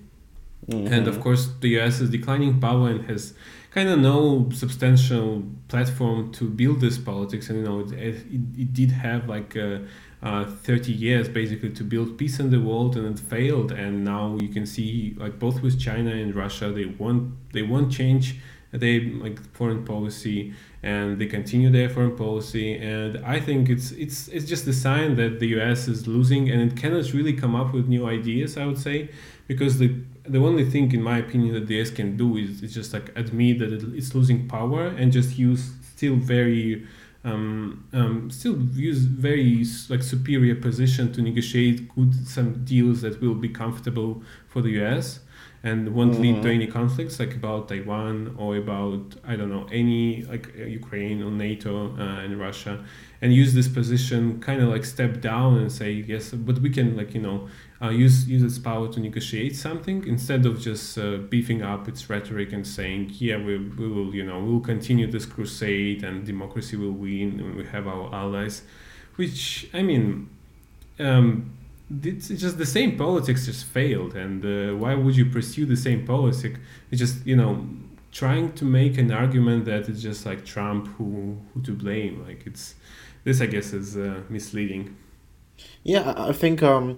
Mm-hmm. 0.67 0.93
And 0.93 1.07
of 1.07 1.19
course, 1.21 1.49
the 1.59 1.79
US 1.79 2.01
is 2.01 2.09
declining 2.09 2.59
power 2.59 2.89
and 2.89 3.05
has 3.05 3.33
kind 3.71 3.89
of 3.89 3.99
no 3.99 4.49
substantial 4.53 5.43
platform 5.67 6.31
to 6.31 6.49
build 6.49 6.81
this 6.81 6.97
politics. 6.97 7.49
And 7.49 7.59
you 7.59 7.65
know, 7.65 7.79
it, 7.81 7.91
it, 7.91 8.15
it 8.57 8.73
did 8.73 8.91
have 8.91 9.27
like 9.27 9.55
uh, 9.55 9.79
uh, 10.23 10.45
30 10.45 10.91
years 10.91 11.29
basically 11.29 11.69
to 11.71 11.83
build 11.83 12.17
peace 12.17 12.39
in 12.39 12.49
the 12.49 12.59
world, 12.59 12.95
and 12.97 13.05
it 13.05 13.19
failed. 13.19 13.71
And 13.71 14.03
now 14.03 14.37
you 14.41 14.49
can 14.49 14.65
see, 14.65 15.15
like 15.17 15.37
both 15.37 15.61
with 15.61 15.79
China 15.79 16.11
and 16.11 16.33
Russia, 16.33 16.71
they 16.71 16.85
want 16.85 17.33
they 17.53 17.61
won't 17.61 17.91
change 17.91 18.39
they 18.79 18.99
like 18.99 19.39
foreign 19.53 19.83
policy 19.85 20.53
and 20.83 21.19
they 21.19 21.25
continue 21.25 21.69
their 21.69 21.89
foreign 21.89 22.15
policy 22.15 22.75
and 22.77 23.17
i 23.25 23.39
think 23.39 23.69
it's 23.69 23.91
it's 23.91 24.27
it's 24.29 24.45
just 24.45 24.67
a 24.67 24.73
sign 24.73 25.15
that 25.15 25.39
the 25.39 25.47
us 25.59 25.87
is 25.87 26.07
losing 26.07 26.49
and 26.49 26.61
it 26.61 26.77
cannot 26.77 27.11
really 27.13 27.33
come 27.33 27.55
up 27.55 27.73
with 27.73 27.87
new 27.87 28.05
ideas 28.07 28.57
i 28.57 28.65
would 28.65 28.77
say 28.77 29.09
because 29.47 29.79
the 29.79 29.95
the 30.27 30.39
only 30.39 30.65
thing 30.65 30.91
in 30.91 31.01
my 31.01 31.17
opinion 31.19 31.53
that 31.53 31.67
the 31.67 31.79
us 31.79 31.91
can 31.91 32.17
do 32.17 32.37
is, 32.37 32.63
is 32.63 32.73
just 32.73 32.93
like 32.93 33.11
admit 33.15 33.59
that 33.59 33.71
it's 33.95 34.15
losing 34.15 34.47
power 34.47 34.87
and 34.87 35.11
just 35.11 35.37
use 35.37 35.73
still 35.95 36.15
very 36.15 36.85
um, 37.25 37.87
um, 37.91 38.29
still 38.29 38.57
use 38.57 38.99
very 38.99 39.65
like 39.89 40.03
superior 40.03 40.55
position 40.55 41.11
to 41.13 41.21
negotiate 41.21 41.93
good 41.95 42.27
some 42.27 42.63
deals 42.63 43.01
that 43.01 43.19
will 43.19 43.35
be 43.35 43.49
comfortable 43.49 44.21
for 44.47 44.61
the 44.61 44.81
US 44.81 45.19
and 45.63 45.95
won't 45.95 46.13
mm-hmm. 46.13 46.21
lead 46.21 46.35
to 46.35 46.39
mm-hmm. 46.41 46.49
any 46.49 46.67
conflicts 46.67 47.19
like 47.19 47.33
about 47.33 47.67
Taiwan 47.67 48.35
or 48.37 48.55
about 48.55 49.15
I 49.27 49.35
don't 49.35 49.49
know 49.49 49.65
any 49.71 50.23
like 50.23 50.53
uh, 50.59 50.63
Ukraine 50.63 51.23
or 51.23 51.31
NATO 51.31 51.95
uh, 51.97 52.23
and 52.23 52.39
Russia, 52.39 52.85
and 53.21 53.33
use 53.33 53.55
this 53.55 53.67
position 53.67 54.39
kind 54.39 54.61
of 54.61 54.69
like 54.69 54.85
step 54.85 55.21
down 55.21 55.57
and 55.57 55.71
say 55.71 55.91
yes, 55.91 56.29
but 56.31 56.59
we 56.59 56.69
can 56.69 56.95
like 56.95 57.15
you 57.15 57.21
know 57.21 57.49
uh, 57.81 57.89
use 57.89 58.27
use 58.27 58.41
its 58.43 58.57
power 58.57 58.87
to 58.87 58.99
negotiate 58.99 59.55
something 59.55 60.05
instead 60.07 60.45
of 60.45 60.59
just 60.59 60.97
uh, 60.97 61.17
beefing 61.17 61.61
up 61.61 61.87
its 61.87 62.09
rhetoric 62.09 62.53
and 62.53 62.65
saying 62.65 63.11
yeah 63.17 63.37
we, 63.37 63.57
we 63.57 63.87
will 63.87 64.15
you 64.15 64.23
know 64.23 64.39
we 64.39 64.53
will 64.53 64.61
continue 64.61 65.09
this 65.09 65.25
crusade 65.25 66.03
and 66.03 66.25
democracy 66.25 66.77
will 66.77 66.91
win 66.91 67.39
and 67.39 67.55
we 67.55 67.65
have 67.65 67.87
our 67.87 68.13
allies, 68.13 68.63
which 69.15 69.69
I 69.73 69.81
mean. 69.81 70.29
Um, 70.97 71.51
it's 72.01 72.29
just 72.29 72.57
the 72.57 72.65
same 72.65 72.97
politics 72.97 73.45
just 73.45 73.65
failed 73.65 74.15
and 74.15 74.43
uh, 74.43 74.75
why 74.75 74.95
would 74.95 75.15
you 75.15 75.25
pursue 75.25 75.65
the 75.65 75.75
same 75.75 76.05
politic 76.05 76.55
it's 76.89 76.99
just 76.99 77.25
you 77.27 77.35
know 77.35 77.67
trying 78.11 78.51
to 78.53 78.65
make 78.65 78.97
an 78.97 79.11
argument 79.11 79.65
that 79.65 79.87
it's 79.87 80.01
just 80.01 80.25
like 80.25 80.43
trump 80.43 80.87
who 80.97 81.37
who 81.53 81.61
to 81.61 81.73
blame 81.73 82.25
like 82.25 82.41
it's 82.47 82.75
this 83.23 83.39
i 83.39 83.45
guess 83.45 83.71
is 83.71 83.97
uh, 83.97 84.21
misleading 84.29 84.95
yeah 85.83 86.13
i 86.17 86.31
think 86.31 86.63
um, 86.63 86.97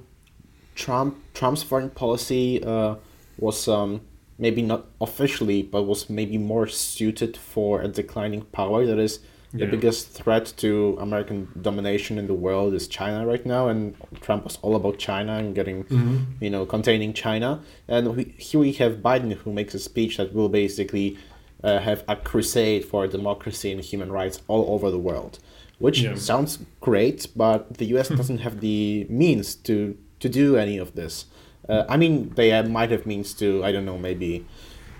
trump 0.77 1.11
trump's 1.33 1.63
foreign 1.63 1.89
policy 1.89 2.63
uh, 2.63 2.95
was 3.37 3.67
um, 3.67 4.01
maybe 4.37 4.61
not 4.61 4.85
officially 5.01 5.61
but 5.61 5.83
was 5.83 6.09
maybe 6.09 6.37
more 6.37 6.67
suited 6.67 7.35
for 7.35 7.81
a 7.81 7.87
declining 7.87 8.41
power 8.59 8.85
that 8.85 8.99
is 8.99 9.19
the 9.53 9.65
biggest 9.65 10.09
threat 10.09 10.53
to 10.57 10.97
American 10.99 11.47
domination 11.61 12.17
in 12.17 12.27
the 12.27 12.33
world 12.33 12.73
is 12.73 12.87
China 12.87 13.25
right 13.25 13.45
now, 13.45 13.69
and 13.69 13.95
Trump 14.21 14.43
was 14.43 14.57
all 14.61 14.75
about 14.75 14.97
China 14.97 15.37
and 15.37 15.55
getting, 15.55 15.83
mm-hmm. 15.85 16.43
you 16.43 16.49
know, 16.49 16.65
containing 16.65 17.13
China. 17.13 17.61
And 17.87 18.15
we, 18.15 18.35
here 18.37 18.59
we 18.59 18.73
have 18.73 18.97
Biden 18.97 19.33
who 19.33 19.53
makes 19.53 19.73
a 19.73 19.79
speech 19.79 20.17
that 20.17 20.33
will 20.33 20.49
basically 20.49 21.17
uh, 21.63 21.79
have 21.79 22.03
a 22.07 22.15
crusade 22.15 22.85
for 22.85 23.07
democracy 23.07 23.71
and 23.71 23.81
human 23.81 24.11
rights 24.11 24.41
all 24.47 24.73
over 24.73 24.91
the 24.91 24.99
world, 24.99 25.39
which 25.79 26.01
yeah. 26.01 26.15
sounds 26.15 26.59
great, 26.81 27.27
but 27.35 27.77
the 27.77 27.85
U.S. 27.85 28.09
doesn't 28.19 28.39
have 28.39 28.59
the 28.59 29.07
means 29.09 29.55
to 29.55 29.97
to 30.19 30.29
do 30.29 30.57
any 30.57 30.77
of 30.77 30.95
this. 30.95 31.25
Uh, 31.67 31.83
I 31.89 31.97
mean, 31.97 32.33
they 32.35 32.61
might 32.63 32.91
have 32.91 33.05
means 33.05 33.33
to, 33.35 33.63
I 33.63 33.71
don't 33.71 33.85
know, 33.85 33.97
maybe. 33.97 34.45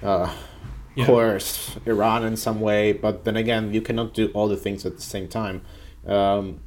Uh, 0.03 0.33
yeah. 0.97 1.05
coerce 1.05 1.77
Iran 1.85 2.25
in 2.25 2.35
some 2.35 2.59
way, 2.59 2.91
but 2.91 3.23
then 3.23 3.37
again, 3.37 3.71
you 3.71 3.81
cannot 3.81 4.15
do 4.15 4.29
all 4.33 4.47
the 4.47 4.57
things 4.57 4.83
at 4.85 4.95
the 4.95 5.01
same 5.01 5.27
time. 5.27 5.61
Um, 6.07 6.61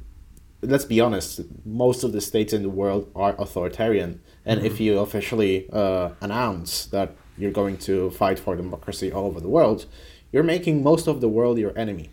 let's 0.61 0.85
be 0.85 1.01
honest, 1.01 1.41
most 1.65 2.03
of 2.03 2.13
the 2.13 2.21
states 2.21 2.53
in 2.53 2.63
the 2.63 2.69
world 2.69 3.11
are 3.13 3.35
authoritarian, 3.37 4.21
and 4.45 4.59
mm-hmm. 4.59 4.67
if 4.67 4.79
you 4.79 4.99
officially 4.99 5.69
uh, 5.73 6.11
announce 6.21 6.85
that 6.87 7.13
you're 7.37 7.51
going 7.51 7.77
to 7.79 8.09
fight 8.11 8.39
for 8.39 8.55
democracy 8.55 9.11
all 9.11 9.25
over 9.25 9.41
the 9.41 9.49
world, 9.49 9.85
you're 10.31 10.43
making 10.43 10.81
most 10.81 11.07
of 11.07 11.19
the 11.19 11.27
world 11.27 11.57
your 11.57 11.77
enemy. 11.77 12.09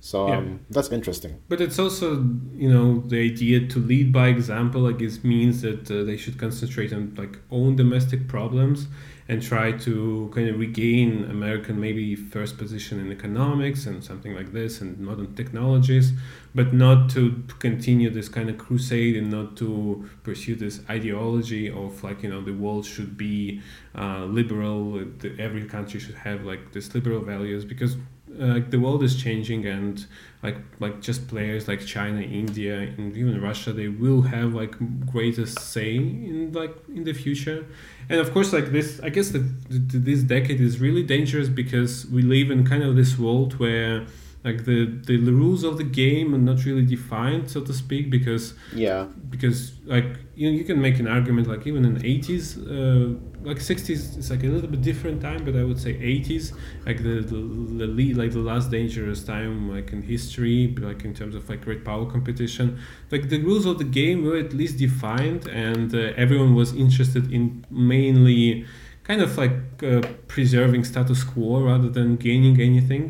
So 0.00 0.28
yeah. 0.28 0.38
um, 0.38 0.60
that's 0.70 0.90
interesting. 0.90 1.42
But 1.48 1.60
it's 1.60 1.78
also, 1.78 2.14
you 2.54 2.72
know, 2.72 3.00
the 3.00 3.18
idea 3.18 3.66
to 3.66 3.78
lead 3.78 4.12
by 4.12 4.28
example. 4.28 4.86
I 4.86 4.92
guess 4.92 5.24
means 5.24 5.62
that 5.62 5.90
uh, 5.90 6.04
they 6.04 6.16
should 6.16 6.38
concentrate 6.38 6.92
on 6.92 7.14
like 7.16 7.38
own 7.50 7.76
domestic 7.76 8.28
problems 8.28 8.86
and 9.30 9.42
try 9.42 9.72
to 9.72 10.30
kind 10.34 10.48
of 10.48 10.58
regain 10.58 11.24
American 11.24 11.78
maybe 11.78 12.16
first 12.16 12.56
position 12.56 12.98
in 12.98 13.12
economics 13.12 13.84
and 13.84 14.02
something 14.02 14.34
like 14.34 14.52
this 14.52 14.80
and 14.80 14.98
modern 14.98 15.34
technologies, 15.34 16.12
but 16.54 16.72
not 16.72 17.10
to 17.10 17.44
continue 17.58 18.08
this 18.08 18.28
kind 18.28 18.48
of 18.48 18.56
crusade 18.56 19.16
and 19.16 19.30
not 19.30 19.54
to 19.54 20.08
pursue 20.22 20.54
this 20.54 20.80
ideology 20.88 21.68
of 21.68 22.02
like 22.02 22.22
you 22.22 22.30
know 22.30 22.40
the 22.40 22.54
world 22.54 22.86
should 22.86 23.18
be 23.18 23.60
uh, 23.94 24.24
liberal, 24.24 25.04
every 25.38 25.66
country 25.66 26.00
should 26.00 26.14
have 26.14 26.44
like 26.44 26.72
this 26.72 26.94
liberal 26.94 27.20
values 27.20 27.66
because 27.66 27.96
uh, 28.40 28.60
the 28.68 28.78
world 28.78 29.02
is 29.02 29.20
changing 29.20 29.66
and 29.66 30.06
like 30.42 30.56
like 30.78 31.00
just 31.00 31.26
players 31.28 31.66
like 31.66 31.84
China, 31.84 32.20
India, 32.20 32.78
and 32.78 33.16
even 33.16 33.40
Russia, 33.40 33.72
they 33.72 33.88
will 33.88 34.22
have 34.22 34.54
like 34.54 34.74
greatest 35.06 35.58
say 35.58 35.96
in 35.96 36.52
like 36.52 36.74
in 36.88 37.04
the 37.04 37.12
future. 37.12 37.66
And 38.08 38.20
of 38.20 38.32
course, 38.32 38.52
like 38.52 38.66
this, 38.66 39.00
I 39.02 39.08
guess 39.08 39.30
that 39.30 39.40
this 39.68 40.22
decade 40.22 40.60
is 40.60 40.80
really 40.80 41.02
dangerous 41.02 41.48
because 41.48 42.06
we 42.06 42.22
live 42.22 42.50
in 42.50 42.66
kind 42.66 42.82
of 42.82 42.96
this 42.96 43.18
world 43.18 43.58
where 43.58 44.06
like 44.48 44.64
the 44.70 44.78
the 45.10 45.32
rules 45.42 45.62
of 45.64 45.74
the 45.80 45.88
game 46.02 46.34
are 46.34 46.44
not 46.50 46.58
really 46.64 46.86
defined 46.96 47.44
so 47.54 47.60
to 47.68 47.72
speak 47.72 48.04
because 48.16 48.54
yeah. 48.74 49.02
because 49.34 49.58
like 49.94 50.10
you 50.34 50.44
know, 50.46 50.56
you 50.58 50.64
can 50.70 50.80
make 50.80 50.98
an 50.98 51.08
argument 51.16 51.46
like 51.52 51.66
even 51.70 51.84
in 51.84 51.94
80s 51.96 52.44
uh, 52.56 53.18
like 53.48 53.58
60s 53.58 54.16
it's 54.18 54.30
like 54.30 54.44
a 54.44 54.50
little 54.54 54.70
bit 54.74 54.82
different 54.90 55.18
time 55.28 55.44
but 55.44 55.54
i 55.56 55.64
would 55.68 55.80
say 55.86 55.92
80s 55.94 56.44
like 56.86 56.98
the 57.08 57.16
the, 57.32 57.40
the 57.80 57.88
lead, 57.98 58.16
like 58.16 58.32
the 58.32 58.46
last 58.52 58.70
dangerous 58.70 59.20
time 59.24 59.54
like 59.74 59.92
in 59.92 60.02
history 60.02 60.74
like 60.88 61.04
in 61.04 61.14
terms 61.14 61.34
of 61.34 61.48
like 61.48 61.62
great 61.64 61.84
power 61.84 62.06
competition. 62.10 62.78
Like 63.10 63.28
the 63.28 63.40
rules 63.40 63.66
of 63.66 63.78
the 63.78 63.84
game 63.84 64.24
were 64.24 64.36
at 64.36 64.52
least 64.52 64.78
defined 64.78 65.46
and 65.48 65.94
uh, 65.94 66.12
everyone 66.16 66.54
was 66.54 66.74
interested 66.74 67.32
in 67.32 67.64
mainly 67.70 68.66
kind 69.04 69.20
of 69.22 69.36
like 69.38 69.82
uh, 69.82 70.02
preserving 70.26 70.84
status 70.84 71.24
quo 71.24 71.62
rather 71.62 71.88
than 71.88 72.16
gaining 72.16 72.60
anything 72.60 73.04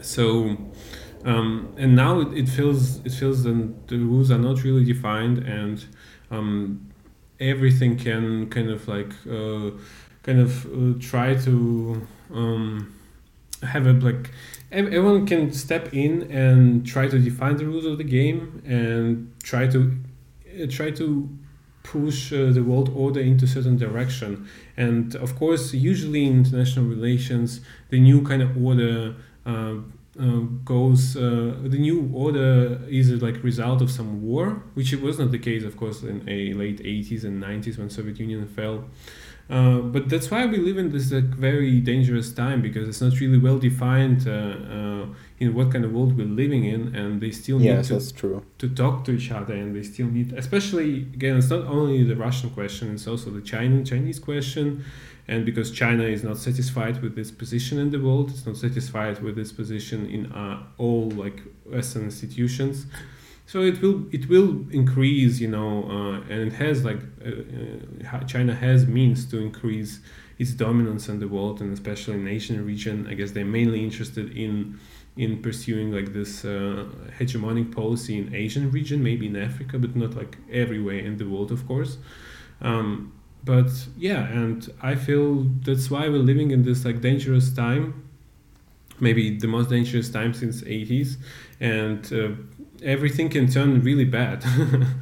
so 0.00 0.56
um, 1.24 1.74
and 1.76 1.96
now 1.96 2.20
it, 2.20 2.32
it 2.32 2.48
feels 2.48 3.04
it 3.04 3.12
feels 3.12 3.42
that 3.44 3.88
the 3.88 3.98
rules 3.98 4.30
are 4.30 4.38
not 4.38 4.62
really 4.62 4.84
defined 4.84 5.38
and 5.38 5.84
um, 6.30 6.88
everything 7.40 7.96
can 7.96 8.48
kind 8.50 8.70
of 8.70 8.86
like 8.88 9.12
uh, 9.30 9.70
kind 10.22 10.40
of 10.40 10.66
uh, 10.66 10.98
try 11.00 11.34
to 11.34 12.06
um, 12.32 12.94
have 13.62 13.86
a 13.86 13.92
like 13.94 14.30
everyone 14.70 15.26
can 15.26 15.52
step 15.52 15.92
in 15.92 16.30
and 16.30 16.86
try 16.86 17.08
to 17.08 17.18
define 17.18 17.56
the 17.56 17.64
rules 17.64 17.84
of 17.84 17.98
the 17.98 18.04
game 18.04 18.62
and 18.66 19.32
try 19.42 19.66
to 19.66 19.96
uh, 20.62 20.66
try 20.68 20.90
to 20.90 21.28
push 21.82 22.32
uh, 22.32 22.50
the 22.52 22.62
world 22.62 22.92
order 22.94 23.20
into 23.20 23.46
a 23.46 23.48
certain 23.48 23.76
direction. 23.76 24.46
And 24.76 25.16
of 25.16 25.36
course 25.36 25.72
usually 25.72 26.26
in 26.26 26.38
international 26.38 26.84
relations 26.84 27.60
the 27.88 27.98
new 27.98 28.22
kind 28.22 28.42
of 28.42 28.62
order 28.62 29.16
uh, 29.46 29.74
uh, 30.20 30.40
goes 30.64 31.16
uh, 31.16 31.56
the 31.62 31.78
new 31.78 32.10
order 32.12 32.80
is 32.88 33.10
a 33.10 33.16
like 33.16 33.42
result 33.44 33.80
of 33.80 33.90
some 33.90 34.22
war 34.22 34.62
which 34.74 34.92
it 34.92 35.00
was 35.00 35.18
not 35.18 35.30
the 35.30 35.38
case 35.38 35.62
of 35.64 35.76
course 35.76 36.02
in 36.02 36.28
a 36.28 36.52
late 36.54 36.82
80s 36.82 37.24
and 37.24 37.42
90s 37.42 37.78
when 37.78 37.88
soviet 37.88 38.18
union 38.18 38.46
fell 38.46 38.84
uh, 39.50 39.78
but 39.78 40.10
that's 40.10 40.30
why 40.30 40.44
we 40.44 40.58
live 40.58 40.76
in 40.76 40.92
this 40.92 41.10
like, 41.10 41.24
very 41.24 41.80
dangerous 41.80 42.32
time 42.32 42.60
because 42.60 42.86
it's 42.86 43.00
not 43.00 43.18
really 43.18 43.38
well 43.38 43.58
defined 43.58 44.28
uh, 44.28 44.30
uh, 44.30 45.06
in 45.40 45.54
what 45.54 45.72
kind 45.72 45.86
of 45.86 45.92
world 45.92 46.18
we're 46.18 46.26
living 46.26 46.66
in, 46.66 46.94
and 46.94 47.22
they 47.22 47.30
still 47.30 47.58
yes, 47.58 47.76
need 47.76 47.84
to, 47.86 47.92
that's 47.94 48.12
true. 48.12 48.44
to 48.58 48.68
talk 48.68 49.04
to 49.04 49.12
each 49.12 49.30
other, 49.30 49.54
and 49.54 49.74
they 49.74 49.82
still 49.82 50.06
need, 50.06 50.34
especially 50.34 51.02
again, 51.14 51.38
it's 51.38 51.48
not 51.48 51.64
only 51.64 52.04
the 52.04 52.16
Russian 52.16 52.50
question; 52.50 52.92
it's 52.92 53.06
also 53.06 53.30
the 53.30 53.40
China 53.40 53.82
Chinese 53.82 54.18
question, 54.18 54.84
and 55.28 55.44
because 55.44 55.70
China 55.70 56.04
is 56.04 56.24
not 56.24 56.38
satisfied 56.38 57.02
with 57.02 57.18
its 57.18 57.30
position 57.30 57.78
in 57.78 57.90
the 57.90 58.00
world, 58.00 58.30
it's 58.30 58.46
not 58.46 58.56
satisfied 58.56 59.22
with 59.22 59.38
its 59.38 59.52
position 59.52 60.06
in 60.06 60.32
uh, 60.32 60.62
all 60.78 61.10
like 61.10 61.42
Western 61.66 62.04
institutions. 62.04 62.86
So 63.44 63.62
it 63.62 63.80
will 63.82 64.06
it 64.10 64.28
will 64.28 64.64
increase, 64.70 65.38
you 65.38 65.48
know, 65.48 65.84
uh, 65.84 66.32
and 66.32 66.40
it 66.48 66.54
has 66.54 66.84
like 66.84 67.00
uh, 67.24 67.30
uh 68.10 68.24
China 68.24 68.54
has 68.54 68.86
means 68.86 69.26
to 69.26 69.38
increase 69.38 70.00
its 70.38 70.52
dominance 70.52 71.08
in 71.08 71.18
the 71.18 71.28
world, 71.28 71.60
and 71.60 71.72
especially 71.72 72.14
in 72.14 72.26
Asian 72.26 72.64
region. 72.64 73.06
I 73.06 73.14
guess 73.14 73.32
they're 73.32 73.44
mainly 73.44 73.84
interested 73.84 74.36
in 74.36 74.80
in 75.16 75.42
pursuing 75.42 75.92
like 75.92 76.12
this 76.12 76.44
uh, 76.44 76.86
hegemonic 77.18 77.74
policy 77.74 78.16
in 78.16 78.34
Asian 78.34 78.70
region, 78.70 79.02
maybe 79.02 79.26
in 79.26 79.36
Africa, 79.36 79.78
but 79.78 79.94
not 79.96 80.14
like 80.14 80.38
everywhere 80.50 80.98
in 80.98 81.18
the 81.18 81.24
world, 81.24 81.50
of 81.50 81.66
course. 81.66 81.98
Um, 82.60 83.12
but 83.48 83.70
yeah 83.96 84.22
and 84.40 84.70
i 84.82 84.94
feel 84.94 85.44
that's 85.66 85.90
why 85.90 86.06
we're 86.12 86.26
living 86.32 86.50
in 86.50 86.62
this 86.62 86.84
like 86.84 87.00
dangerous 87.00 87.50
time 87.50 87.84
maybe 89.00 89.24
the 89.38 89.46
most 89.46 89.70
dangerous 89.70 90.10
time 90.10 90.34
since 90.34 90.60
80s 90.62 91.16
and 91.58 92.12
uh, 92.12 92.28
everything 92.82 93.30
can 93.30 93.50
turn 93.50 93.80
really 93.82 94.04
bad 94.04 94.44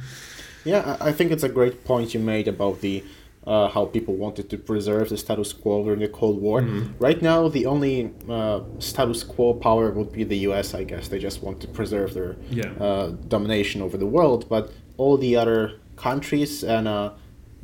yeah 0.63 0.95
i 1.01 1.11
think 1.11 1.31
it's 1.31 1.43
a 1.43 1.49
great 1.49 1.83
point 1.83 2.13
you 2.13 2.21
made 2.21 2.47
about 2.47 2.79
the 2.79 3.03
uh, 3.45 3.67
how 3.69 3.85
people 3.85 4.13
wanted 4.15 4.49
to 4.49 4.57
preserve 4.57 5.09
the 5.09 5.17
status 5.17 5.53
quo 5.53 5.81
during 5.81 6.01
the 6.01 6.09
Cold 6.09 6.41
War. 6.41 6.59
Mm-hmm. 6.59 7.01
Right 7.01 7.21
now, 7.21 7.47
the 7.47 7.65
only 7.65 8.13
uh, 8.27 8.59
status 8.79 9.23
quo 9.23 9.53
power 9.53 9.89
would 9.91 10.11
be 10.11 10.25
the 10.25 10.39
U.S. 10.49 10.73
I 10.73 10.83
guess 10.83 11.07
they 11.07 11.17
just 11.17 11.41
want 11.41 11.61
to 11.61 11.67
preserve 11.69 12.13
their 12.13 12.35
yeah. 12.49 12.71
uh, 12.71 13.11
domination 13.29 13.81
over 13.81 13.95
the 13.95 14.05
world, 14.05 14.49
but 14.49 14.73
all 14.97 15.15
the 15.17 15.37
other 15.37 15.79
countries 15.95 16.61
and 16.61 16.89
uh, 16.89 17.11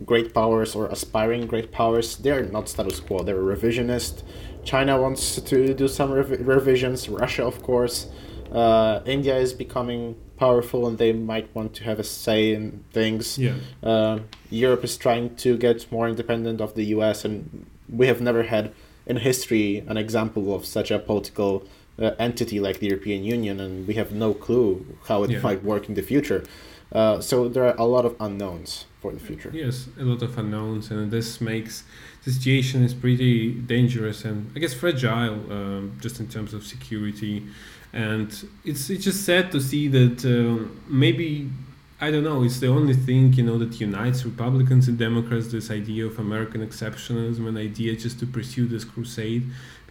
great 0.06 0.34
powers 0.34 0.75
or 0.75 0.88
aspiring 0.88 1.47
great 1.47 1.71
powers, 1.71 2.17
they're 2.17 2.43
not 2.43 2.69
status 2.69 2.99
quo, 2.99 3.23
they're 3.23 3.36
revisionist. 3.36 4.23
China 4.63 4.99
wants 4.99 5.41
to 5.41 5.73
do 5.73 5.88
some 5.88 6.12
rev- 6.12 6.47
revisions, 6.47 7.10
Russia, 7.10 7.43
of 7.45 7.62
course. 7.62 8.08
Uh, 8.51 9.01
India 9.06 9.36
is 9.38 9.53
becoming 9.53 10.15
powerful 10.38 10.88
and 10.88 10.97
they 10.97 11.13
might 11.13 11.53
want 11.56 11.73
to 11.73 11.84
have 11.84 11.99
a 11.99 12.03
say 12.03 12.53
in 12.53 12.84
things. 12.91 13.38
Yeah. 13.38 13.56
Uh, 13.82 14.19
Europe 14.49 14.84
is 14.84 14.97
trying 14.97 15.36
to 15.38 15.58
get 15.58 15.91
more 15.91 16.08
independent 16.08 16.62
of 16.62 16.75
the 16.75 16.86
US, 16.95 17.25
and 17.25 17.65
we 17.89 18.08
have 18.08 18.21
never 18.21 18.43
had 18.43 18.73
in 19.06 19.17
history 19.17 19.84
an 19.88 19.97
example 19.97 20.56
of 20.56 20.65
such 20.65 20.91
a 20.91 20.99
political 20.99 21.51
uh, 21.99 22.12
entity 22.19 22.60
like 22.60 22.79
the 22.79 22.88
European 22.88 23.23
Union, 23.23 23.60
and 23.60 23.88
we 23.88 23.93
have 23.95 24.12
no 24.12 24.34
clue 24.34 24.86
how 25.08 25.23
it 25.23 25.32
yeah. 25.32 25.39
might 25.39 25.63
work 25.63 25.88
in 25.89 25.95
the 25.95 26.01
future. 26.01 26.43
Uh, 26.93 27.19
so 27.19 27.49
there 27.49 27.65
are 27.65 27.75
a 27.77 27.86
lot 27.86 28.06
of 28.06 28.15
unknowns 28.19 28.86
for 29.01 29.12
the 29.12 29.19
future. 29.19 29.51
Yes, 29.51 29.88
a 29.99 30.03
lot 30.03 30.21
of 30.21 30.38
unknowns, 30.38 30.91
and 30.91 31.10
this 31.12 31.41
makes 31.41 31.84
the 32.23 32.32
situation 32.32 32.84
is 32.84 32.93
pretty 32.93 33.51
dangerous 33.51 34.23
and 34.23 34.49
I 34.56 34.60
guess 34.60 34.73
fragile, 34.73 35.34
um, 35.51 35.97
just 35.99 36.19
in 36.19 36.27
terms 36.27 36.53
of 36.53 36.63
security. 36.63 37.43
And 37.91 38.27
it's 38.63 38.89
it's 38.89 39.03
just 39.03 39.25
sad 39.25 39.51
to 39.51 39.60
see 39.60 39.88
that 39.88 40.23
uh, 40.23 40.69
maybe 40.88 41.49
I 41.99 42.12
don't 42.12 42.23
know. 42.23 42.43
It's 42.43 42.60
the 42.60 42.67
only 42.67 42.93
thing 42.93 43.34
you 43.34 43.43
know 43.43 43.58
that 43.60 43.79
unites 43.79 44.25
Republicans 44.25 44.88
and 44.88 44.97
Democrats. 44.97 45.51
This 45.51 45.71
idea 45.71 46.06
of 46.06 46.19
American 46.19 46.65
exceptionalism, 46.67 47.47
an 47.47 47.58
idea 47.58 47.95
just 47.95 48.19
to 48.19 48.25
pursue 48.25 48.67
this 48.67 48.84
crusade, 48.84 49.43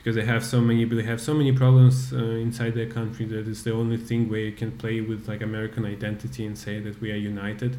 because 0.03 0.17
they 0.17 0.25
have 0.25 0.45
so 0.45 0.61
many, 0.61 0.85
they 0.85 1.05
have 1.05 1.21
so 1.21 1.33
many 1.33 1.53
problems 1.53 2.13
uh, 2.13 2.17
inside 2.17 2.75
their 2.75 2.89
country 2.89 3.25
that 3.27 3.47
it's 3.47 3.63
the 3.63 3.73
only 3.73 3.97
thing 3.97 4.29
where 4.29 4.41
you 4.41 4.51
can 4.51 4.73
play 4.73 5.01
with 5.01 5.29
like 5.29 5.41
American 5.41 5.85
identity 5.85 6.45
and 6.45 6.59
say 6.59 6.81
that 6.81 7.01
we 7.01 7.13
are 7.13 7.17
united. 7.17 7.77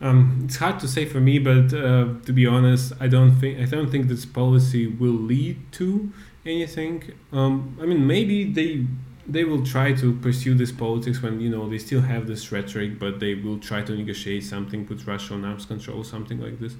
Um, 0.00 0.42
it's 0.46 0.56
hard 0.56 0.80
to 0.80 0.88
say 0.88 1.04
for 1.04 1.20
me, 1.20 1.38
but 1.38 1.74
uh, 1.74 2.14
to 2.24 2.32
be 2.32 2.46
honest, 2.46 2.94
I 2.98 3.06
don't 3.06 3.32
think 3.32 3.60
I 3.60 3.66
don't 3.66 3.90
think 3.90 4.08
this 4.08 4.24
policy 4.24 4.86
will 4.86 5.12
lead 5.12 5.60
to 5.72 6.10
anything. 6.46 7.12
Um, 7.32 7.76
I 7.80 7.84
mean, 7.84 8.06
maybe 8.06 8.50
they 8.50 8.86
they 9.26 9.44
will 9.44 9.64
try 9.64 9.92
to 9.92 10.14
pursue 10.14 10.54
this 10.54 10.72
politics 10.72 11.22
when 11.22 11.40
you 11.40 11.50
know 11.50 11.68
they 11.68 11.78
still 11.78 12.00
have 12.00 12.26
this 12.26 12.50
rhetoric, 12.50 12.98
but 12.98 13.20
they 13.20 13.34
will 13.34 13.58
try 13.58 13.82
to 13.82 13.94
negotiate 13.94 14.44
something, 14.44 14.86
put 14.86 15.06
Russia 15.06 15.34
on 15.34 15.44
arms 15.44 15.66
control, 15.66 16.02
something 16.02 16.40
like 16.40 16.58
this. 16.58 16.74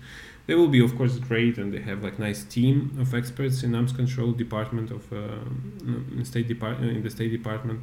They 0.46 0.54
will 0.54 0.68
be, 0.68 0.82
of 0.82 0.96
course, 0.96 1.16
great, 1.18 1.58
and 1.58 1.72
they 1.72 1.80
have 1.80 2.02
like 2.02 2.18
nice 2.18 2.42
team 2.44 2.96
of 2.98 3.14
experts 3.14 3.62
in 3.62 3.74
arms 3.74 3.92
control 3.92 4.32
department 4.32 4.90
of 4.90 5.12
uh, 5.12 6.24
state 6.24 6.48
department 6.48 6.96
in 6.96 7.02
the 7.02 7.10
State 7.10 7.30
Department, 7.30 7.80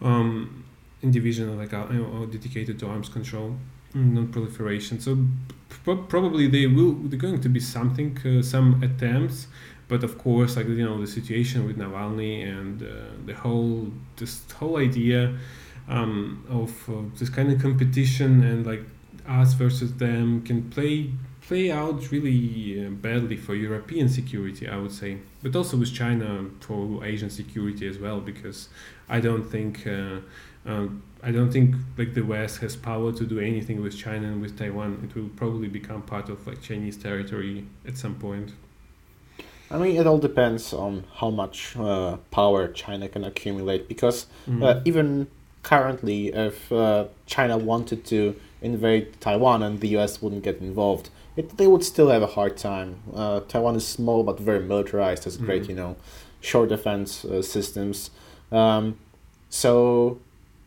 um, 0.00 0.64
in 1.02 1.10
division 1.10 1.58
like 1.58 1.72
uh, 1.74 1.86
dedicated 2.26 2.78
to 2.78 2.86
arms 2.86 3.08
control, 3.08 3.56
non-proliferation. 3.94 5.00
So 5.00 5.18
probably 5.84 6.46
they 6.46 6.66
will. 6.66 6.92
They're 6.94 7.18
going 7.18 7.40
to 7.40 7.48
be 7.48 7.60
something, 7.60 8.16
uh, 8.24 8.42
some 8.42 8.82
attempts 8.82 9.48
but 9.90 10.04
of 10.04 10.16
course 10.16 10.56
like 10.56 10.68
you 10.68 10.84
know 10.88 10.98
the 11.00 11.06
situation 11.06 11.66
with 11.66 11.76
Navalny 11.76 12.48
and 12.48 12.80
uh, 12.82 12.86
the 13.26 13.34
whole 13.34 13.88
this 14.16 14.40
whole 14.52 14.76
idea 14.78 15.36
um, 15.88 16.44
of 16.48 16.70
uh, 16.88 17.02
this 17.18 17.28
kind 17.28 17.50
of 17.52 17.60
competition 17.60 18.42
and 18.44 18.64
like 18.64 18.84
us 19.28 19.52
versus 19.54 19.92
them 19.96 20.42
can 20.42 20.70
play 20.70 21.10
play 21.50 21.68
out 21.68 22.12
really 22.12 22.86
uh, 22.86 22.90
badly 22.90 23.36
for 23.36 23.56
European 23.56 24.08
security 24.08 24.68
I 24.68 24.76
would 24.76 24.92
say. 24.92 25.18
But 25.42 25.56
also 25.56 25.76
with 25.76 25.92
China 25.92 26.44
for 26.60 27.04
Asian 27.04 27.28
security 27.28 27.88
as 27.88 27.98
well 27.98 28.20
because 28.20 28.68
I 29.08 29.18
don't 29.18 29.46
think 29.54 29.84
uh, 29.84 30.18
um, 30.64 31.02
I 31.28 31.32
don't 31.32 31.50
think 31.50 31.74
like 31.98 32.14
the 32.14 32.26
West 32.34 32.60
has 32.60 32.76
power 32.76 33.10
to 33.20 33.24
do 33.26 33.40
anything 33.40 33.82
with 33.82 33.94
China 33.98 34.26
and 34.32 34.40
with 34.40 34.56
Taiwan. 34.56 34.90
It 35.04 35.12
will 35.16 35.30
probably 35.42 35.66
become 35.66 36.02
part 36.02 36.28
of 36.28 36.46
like 36.46 36.62
Chinese 36.62 36.96
territory 36.96 37.66
at 37.84 37.98
some 37.98 38.14
point. 38.14 38.52
I 39.72 39.76
mean, 39.82 39.96
it 40.00 40.06
all 40.06 40.18
depends 40.18 40.72
on 40.72 41.04
how 41.18 41.30
much 41.30 41.76
uh, 41.76 42.18
power 42.30 42.68
China 42.68 43.08
can 43.08 43.24
accumulate 43.24 43.88
because 43.88 44.26
mm-hmm. 44.48 44.62
uh, 44.62 44.80
even 44.84 45.26
currently, 45.64 46.28
if 46.28 46.70
uh, 46.70 47.06
China 47.26 47.58
wanted 47.58 48.04
to 48.12 48.36
invade 48.62 49.20
Taiwan 49.20 49.64
and 49.64 49.80
the 49.80 49.88
US 49.96 50.22
wouldn't 50.22 50.44
get 50.44 50.58
involved, 50.60 51.10
it, 51.40 51.56
they 51.56 51.66
would 51.66 51.84
still 51.84 52.10
have 52.10 52.22
a 52.22 52.32
hard 52.38 52.54
time. 52.56 52.90
Uh, 53.14 53.40
Taiwan 53.40 53.74
is 53.76 53.86
small 53.86 54.22
but 54.22 54.38
very 54.38 54.62
militarized, 54.72 55.26
as 55.26 55.36
great, 55.36 55.62
mm-hmm. 55.62 55.70
you 55.70 55.76
know. 55.76 55.96
shore 56.50 56.66
defense 56.66 57.24
uh, 57.24 57.42
systems. 57.54 58.10
Um, 58.60 58.84
so, 59.62 59.72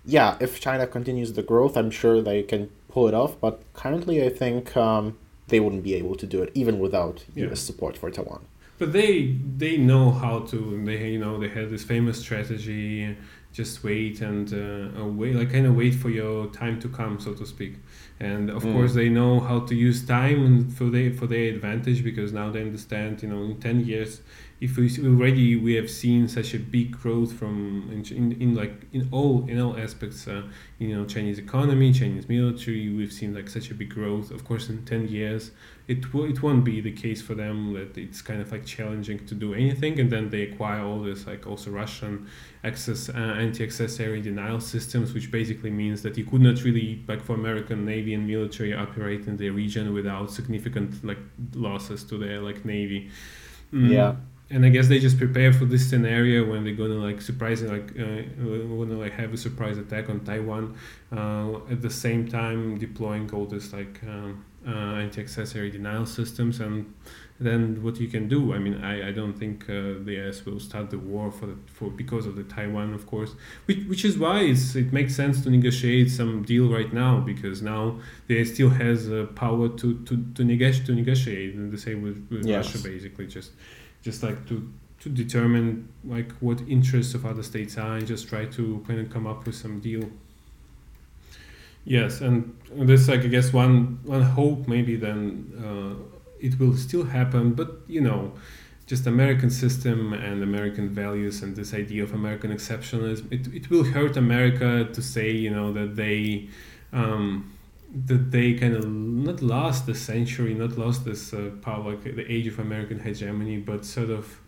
yeah, 0.06 0.30
if 0.46 0.52
China 0.60 0.86
continues 0.98 1.34
the 1.34 1.46
growth, 1.52 1.76
I'm 1.80 1.92
sure 2.02 2.22
they 2.22 2.42
can 2.52 2.70
pull 2.94 3.08
it 3.08 3.16
off. 3.22 3.32
But 3.46 3.56
currently, 3.82 4.18
I 4.28 4.30
think 4.42 4.76
um, 4.88 5.06
they 5.52 5.60
wouldn't 5.64 5.84
be 5.90 5.94
able 6.02 6.16
to 6.24 6.28
do 6.34 6.42
it 6.44 6.50
even 6.62 6.76
without 6.86 7.16
yeah. 7.36 7.46
U.S. 7.46 7.62
support 7.70 7.94
for 7.98 8.10
Taiwan. 8.18 8.42
But 8.80 8.90
they 9.00 9.14
they 9.64 9.76
know 9.78 10.06
how 10.24 10.36
to. 10.52 10.58
They 10.88 10.98
you 11.16 11.22
know 11.24 11.34
they 11.44 11.52
had 11.60 11.70
this 11.70 11.84
famous 11.94 12.18
strategy. 12.26 13.16
Just 13.54 13.84
wait 13.84 14.20
and 14.22 14.52
uh, 14.54 15.06
wait, 15.06 15.36
like 15.36 15.52
kind 15.52 15.66
of 15.66 15.76
wait 15.76 15.96
for 15.96 16.10
your 16.10 16.48
time 16.48 16.80
to 16.82 16.90
come, 16.90 17.20
so 17.20 17.34
to 17.34 17.46
speak 17.46 17.76
and 18.20 18.50
of 18.50 18.64
mm. 18.64 18.74
course 18.74 18.94
they 18.94 19.10
know 19.10 19.40
how 19.40 19.60
to 19.60 19.76
use 19.76 20.06
time 20.06 20.70
for 20.70 20.86
their 20.86 21.12
for 21.12 21.28
their 21.28 21.50
advantage 21.50 22.04
because 22.04 22.32
now 22.32 22.50
they 22.50 22.62
understand 22.62 23.22
you 23.22 23.30
know 23.30 23.44
in 23.44 23.60
10 23.60 23.86
years 23.86 24.22
if 24.64 24.78
we 24.78 24.90
already 25.06 25.58
we 25.58 25.74
have 25.74 25.92
seen 25.92 26.26
such 26.26 26.54
a 26.54 26.58
big 26.58 26.90
growth 26.98 27.34
from 27.34 27.90
in, 27.92 28.32
in, 28.42 28.56
like 28.56 28.86
in 28.94 29.10
all 29.12 29.46
in 29.50 29.60
all 29.60 29.76
aspects 29.78 30.26
uh, 30.26 30.42
you 30.80 30.96
know 30.96 31.04
Chinese 31.04 31.38
economy 31.38 31.92
Chinese 31.92 32.30
military 32.30 32.88
we've 32.88 33.12
seen 33.12 33.36
like 33.36 33.50
such 33.50 33.72
a 33.72 33.74
big 33.74 33.90
growth. 33.90 34.32
Of 34.32 34.46
course 34.46 34.70
in 34.70 34.86
10 34.86 35.10
years 35.10 35.52
it 35.90 36.14
will 36.14 36.24
it 36.24 36.42
won't 36.42 36.64
be 36.64 36.80
the 36.80 36.94
case 36.94 37.22
for 37.22 37.36
them 37.36 37.74
that 37.74 37.98
it's 37.98 38.22
kind 38.22 38.40
of 38.40 38.54
like 38.54 38.66
challenging 38.66 39.26
to 39.26 39.36
do 39.36 39.54
anything 39.54 40.00
and 40.00 40.10
then 40.10 40.30
they 40.30 40.44
acquire 40.44 40.82
all 40.82 41.02
this 41.02 41.28
like 41.28 41.46
also 41.46 41.70
Russian 41.70 42.30
access 42.64 43.10
uh, 43.10 43.36
anti-access 43.46 44.00
area 44.00 44.22
denial 44.22 44.62
systems 44.62 45.14
which 45.14 45.30
basically 45.30 45.72
means 45.72 46.02
that 46.04 46.18
you 46.18 46.24
could 46.24 46.40
not 46.40 46.64
really 46.64 47.04
like 47.10 47.22
for 47.22 47.34
American 47.34 47.84
Navy 47.84 48.14
and 48.14 48.26
military 48.26 48.74
operate 48.74 49.28
in 49.28 49.36
the 49.36 49.50
region 49.50 49.94
without 49.94 50.32
significant 50.32 51.04
like 51.04 51.20
losses 51.54 52.06
to 52.06 52.18
their 52.18 52.40
like 52.40 52.64
Navy. 52.64 53.12
Mm. 53.74 53.92
yeah 53.92 54.16
and 54.54 54.64
I 54.66 54.70
guess 54.70 54.88
they 54.88 55.00
just 55.00 55.18
prepare 55.18 55.52
for 55.52 55.66
this 55.66 55.90
scenario 55.90 56.50
when 56.50 56.64
they're 56.64 56.76
gonna 56.76 56.94
like 57.08 57.22
surprise 57.22 57.64
like 57.64 57.90
uh, 58.00 58.22
gonna 58.38 58.98
like 58.98 59.14
have 59.14 59.34
a 59.34 59.38
surprise 59.38 59.78
attack 59.78 60.10
on 60.10 60.20
Taiwan 60.22 60.76
uh, 61.12 61.56
at 61.72 61.82
the 61.82 61.90
same 61.90 62.28
time 62.28 62.78
deploying 62.78 63.30
all 63.34 63.46
this 63.46 63.74
like 63.74 64.00
um, 64.08 64.46
uh, 64.68 65.02
anti-access 65.06 65.56
area 65.56 65.72
denial 65.72 66.06
systems 66.06 66.60
and 66.60 66.94
then 67.40 67.82
what 67.84 68.00
you 68.00 68.08
can 68.08 68.30
do 68.30 68.54
I 68.54 68.60
mean 68.60 68.76
I, 68.76 69.10
I 69.10 69.12
don't 69.12 69.34
think 69.34 69.64
uh, 69.64 69.98
the 70.06 70.20
US 70.28 70.46
will 70.46 70.60
start 70.60 70.92
the 70.92 71.00
war 71.00 71.32
for 71.32 71.48
the, 71.48 71.58
for 71.66 71.90
because 71.90 72.28
of 72.28 72.36
the 72.36 72.44
Taiwan 72.44 72.94
of 72.94 73.08
course 73.08 73.32
which, 73.66 73.80
which 73.88 74.06
is 74.06 74.20
why 74.20 74.42
it's, 74.42 74.76
it 74.76 74.94
makes 74.94 75.16
sense 75.16 75.42
to 75.44 75.50
negotiate 75.50 76.12
some 76.12 76.44
deal 76.44 76.72
right 76.72 76.94
now 76.94 77.20
because 77.20 77.62
now 77.64 78.00
the 78.28 78.36
they 78.36 78.46
still 78.46 78.70
has 78.70 79.10
uh, 79.10 79.26
power 79.36 79.68
to, 79.68 80.00
to, 80.06 80.24
to, 80.36 80.44
negotiate 80.44 80.86
to 80.86 80.94
negotiate 80.94 81.56
and 81.56 81.72
the 81.72 81.78
same 81.78 82.04
with, 82.04 82.28
with 82.30 82.46
yes. 82.46 82.68
Russia 82.68 82.88
basically 82.88 83.26
just 83.28 83.52
just 84.04 84.22
like 84.22 84.46
to 84.48 84.72
to 85.00 85.10
determine 85.10 85.90
like 86.06 86.32
what 86.34 86.62
interests 86.62 87.14
of 87.14 87.26
other 87.26 87.44
states 87.44 87.78
are 87.78 87.98
and 87.98 88.08
just 88.08 88.30
try 88.30 88.46
to 88.46 88.84
kind 88.88 89.00
of 89.00 89.10
come 89.10 89.28
up 89.28 89.46
with 89.46 89.56
some 89.56 89.80
deal. 89.80 90.10
Yes 91.86 92.22
and 92.22 92.56
this 92.72 93.08
like 93.08 93.22
i 93.22 93.28
guess 93.28 93.52
one 93.52 94.00
one 94.04 94.22
hope 94.22 94.68
maybe 94.68 94.96
then 94.96 95.52
uh, 95.68 95.96
it 96.40 96.60
will 96.60 96.76
still 96.76 97.04
happen 97.04 97.54
but 97.54 97.82
you 97.88 98.02
know 98.02 98.32
just 98.86 99.06
american 99.06 99.50
system 99.50 100.14
and 100.14 100.44
american 100.44 100.90
values 100.90 101.42
and 101.44 101.56
this 101.56 101.74
idea 101.74 102.04
of 102.04 102.14
american 102.14 102.52
exceptionalism 102.52 103.32
it, 103.32 103.54
it 103.54 103.70
will 103.70 103.84
hurt 103.84 104.18
america 104.18 104.86
to 104.94 105.02
say 105.02 105.32
you 105.32 105.50
know 105.50 105.72
that 105.72 105.96
they 105.96 106.48
um, 106.92 107.52
that 107.94 108.32
they 108.32 108.54
kind 108.56 108.76
of 108.76 108.90
not 108.90 109.42
lost 109.42 109.86
the 109.86 109.94
century, 109.96 110.54
not 110.54 110.78
lost 110.78 111.06
this 111.06 111.34
uh, 111.34 111.52
power, 111.62 111.92
like 111.92 112.04
the 112.04 112.32
age 112.32 112.48
of 112.48 112.60
American 112.60 113.00
hegemony, 113.00 113.58
but 113.58 113.86
sort 113.86 114.10
of 114.10 114.40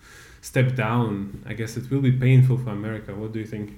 step 0.41 0.75
down. 0.75 1.43
I 1.45 1.53
guess 1.53 1.77
it 1.77 1.89
will 1.89 2.01
be 2.01 2.11
painful 2.11 2.57
for 2.57 2.71
America. 2.71 3.13
What 3.13 3.33
do 3.33 3.39
you 3.39 3.45
think? 3.45 3.77